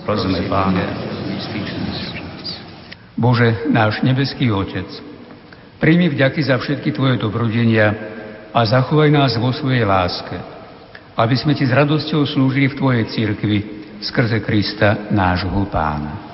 Prosme, 0.06 0.46
Páne. 0.50 0.86
Bože, 3.14 3.70
náš 3.70 4.02
nebeský 4.02 4.50
Otec, 4.50 4.90
príjmi 5.78 6.10
vďaky 6.10 6.42
za 6.42 6.58
všetky 6.58 6.90
Tvoje 6.90 7.22
dobrodenia 7.22 7.94
a 8.50 8.60
zachovaj 8.66 9.10
nás 9.14 9.38
vo 9.38 9.54
svojej 9.54 9.86
láske, 9.86 10.34
aby 11.14 11.36
sme 11.38 11.54
Ti 11.54 11.70
s 11.70 11.74
radosťou 11.78 12.26
slúžili 12.26 12.74
v 12.74 12.78
Tvojej 12.78 13.04
cirkvi, 13.14 13.58
skrze 14.02 14.42
Krista, 14.42 15.14
nášho 15.14 15.62
pána. 15.70 16.34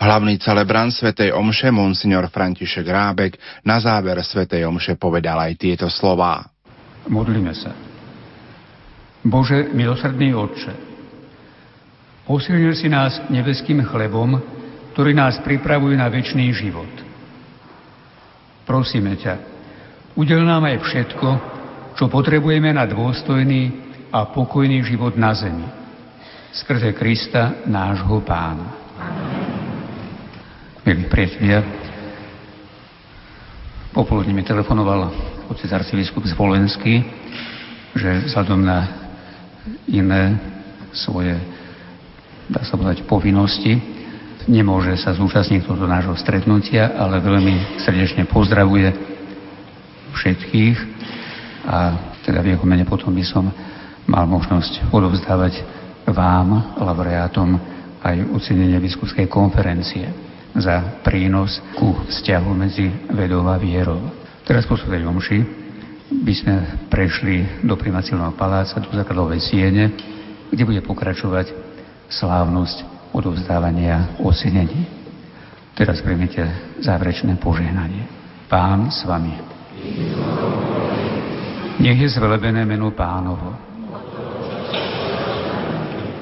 Hlavný 0.00 0.40
celebrant 0.40 0.96
Svetej 0.96 1.36
Omše, 1.36 1.68
monsignor 1.68 2.32
František 2.32 2.88
Rábek, 2.88 3.36
na 3.68 3.76
záver 3.76 4.16
Svetej 4.24 4.64
Omše 4.64 4.96
povedal 4.96 5.36
aj 5.36 5.60
tieto 5.60 5.92
slová. 5.92 6.40
Modlíme 7.04 7.52
sa. 7.52 7.76
Bože, 9.20 9.68
milosrdný 9.76 10.32
Otče, 10.32 10.89
posilnil 12.24 12.74
si 12.76 12.88
nás 12.88 13.20
nebeským 13.28 13.84
chlebom, 13.84 14.40
ktorý 14.92 15.14
nás 15.14 15.38
pripravuje 15.40 15.96
na 15.96 16.10
väčší 16.10 16.50
život. 16.52 16.90
Prosíme 18.66 19.16
ťa, 19.18 19.34
udel 20.14 20.42
nám 20.44 20.66
aj 20.68 20.76
všetko, 20.84 21.28
čo 21.98 22.06
potrebujeme 22.06 22.70
na 22.70 22.86
dôstojný 22.86 23.90
a 24.10 24.30
pokojný 24.30 24.82
život 24.82 25.14
na 25.14 25.34
zemi. 25.34 25.66
Skrze 26.50 26.90
Krista, 26.94 27.62
nášho 27.66 28.18
pána. 28.26 28.74
Milí 30.82 31.06
priatelia, 31.06 31.62
popoludne 33.94 34.34
mi 34.34 34.42
telefonoval 34.42 35.12
otec 35.46 35.70
arcibiskup 35.70 36.26
z 36.26 36.34
Volensky, 36.34 37.04
že 37.94 38.26
vzhľadom 38.26 38.60
na 38.62 38.78
iné 39.86 40.38
svoje, 40.94 41.38
dá 42.50 42.66
sa 42.66 42.74
povedať, 42.74 43.06
povinnosti, 43.06 43.78
nemôže 44.50 44.98
sa 44.98 45.14
zúčastniť 45.14 45.62
tohto 45.62 45.86
nášho 45.86 46.18
stretnutia, 46.18 46.98
ale 46.98 47.22
veľmi 47.22 47.78
srdečne 47.78 48.26
pozdravuje 48.26 48.90
všetkých 50.10 50.76
a 51.70 51.78
teda 52.26 52.42
v 52.42 52.56
jeho 52.56 52.64
mene 52.66 52.82
potom 52.82 53.14
by 53.14 53.22
som 53.22 53.46
mal 54.10 54.26
možnosť 54.26 54.90
odovzdávať 54.90 55.62
vám, 56.10 56.74
laureátom, 56.82 57.54
aj 58.00 58.16
ocenenie 58.34 58.80
biskupskej 58.80 59.30
konferencie 59.30 60.08
za 60.56 60.98
prínos 61.06 61.62
ku 61.78 61.94
vzťahu 62.10 62.50
medzi 62.56 62.90
vedou 63.12 63.46
a 63.46 63.60
vierou. 63.60 64.02
Teraz 64.42 64.66
po 64.66 64.74
Svetej 64.74 65.06
Omši 65.06 65.38
by 66.10 66.34
sme 66.34 66.54
prešli 66.90 67.62
do 67.62 67.78
primacilného 67.78 68.34
paláca, 68.34 68.82
do 68.82 68.90
základovej 68.90 69.38
siene, 69.38 69.94
kde 70.50 70.66
bude 70.66 70.82
pokračovať 70.82 71.69
slávnosť 72.10 72.84
odovzdávania 73.14 74.18
ocenení. 74.20 74.84
Teraz 75.78 76.02
príjmite 76.02 76.42
záverečné 76.82 77.38
požehnanie. 77.38 78.04
Pán 78.50 78.90
s 78.90 79.06
vami. 79.06 79.32
Nech 81.80 81.96
je 81.96 82.10
zvelebené 82.12 82.68
meno 82.68 82.92
pánovo 82.92 83.70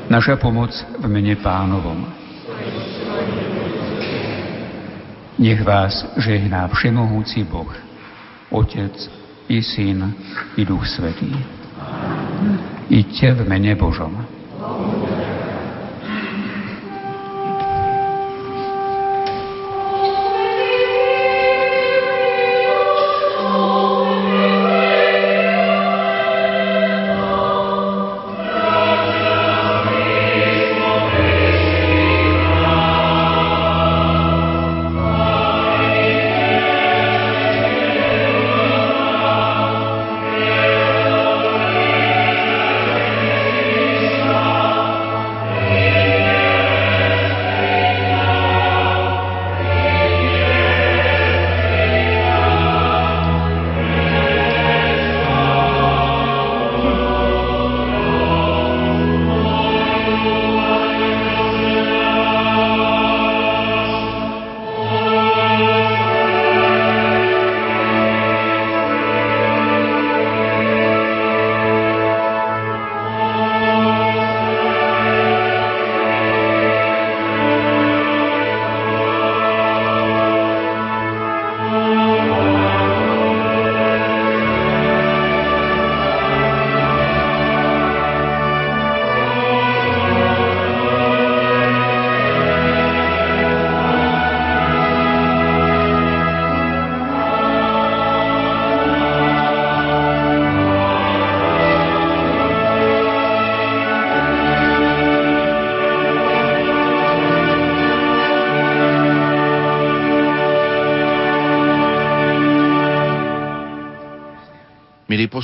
Naša 0.09 0.41
pomoc 0.41 0.73
v 0.73 1.05
mene 1.05 1.37
pánovom. 1.37 2.01
Nech 5.37 5.61
vás 5.61 6.01
žehná 6.17 6.65
všemohúci 6.73 7.45
Boh, 7.45 7.69
Otec 8.49 8.97
i 9.53 9.61
Syn 9.61 10.01
i 10.57 10.65
Duch 10.65 10.89
Svetý. 10.89 11.29
Iďte 12.89 13.37
v 13.37 13.53
mene 13.53 13.77
Božom. 13.77 14.38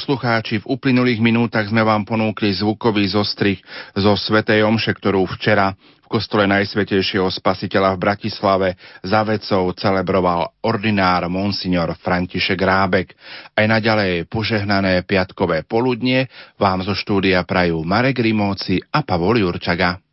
Poslucháči, 0.04 0.60
v 0.60 0.68
uplynulých 0.68 1.16
minútach 1.24 1.64
sme 1.64 1.80
vám 1.80 2.04
ponúkli 2.04 2.52
zvukový 2.52 3.08
zostrih 3.08 3.56
zo 3.96 4.12
Svetej 4.12 4.60
Omše, 4.60 4.92
ktorú 4.92 5.24
včera 5.32 5.72
v 5.72 6.08
kostole 6.12 6.44
Najsvetejšieho 6.44 7.24
spasiteľa 7.32 7.96
v 7.96 8.02
Bratislave 8.04 8.68
za 9.00 9.24
vecou 9.24 9.72
celebroval 9.72 10.60
ordinár 10.60 11.24
monsignor 11.32 11.96
František 11.96 12.60
Rábek. 12.60 13.16
Aj 13.56 13.64
naďalej 13.64 14.28
požehnané 14.28 15.00
piatkové 15.08 15.64
poludnie 15.64 16.28
vám 16.60 16.84
zo 16.84 16.92
štúdia 16.92 17.40
prajú 17.48 17.80
Marek 17.80 18.20
Rimóci 18.20 18.84
a 18.92 19.00
Pavol 19.00 19.40
Jurčaga. 19.40 20.03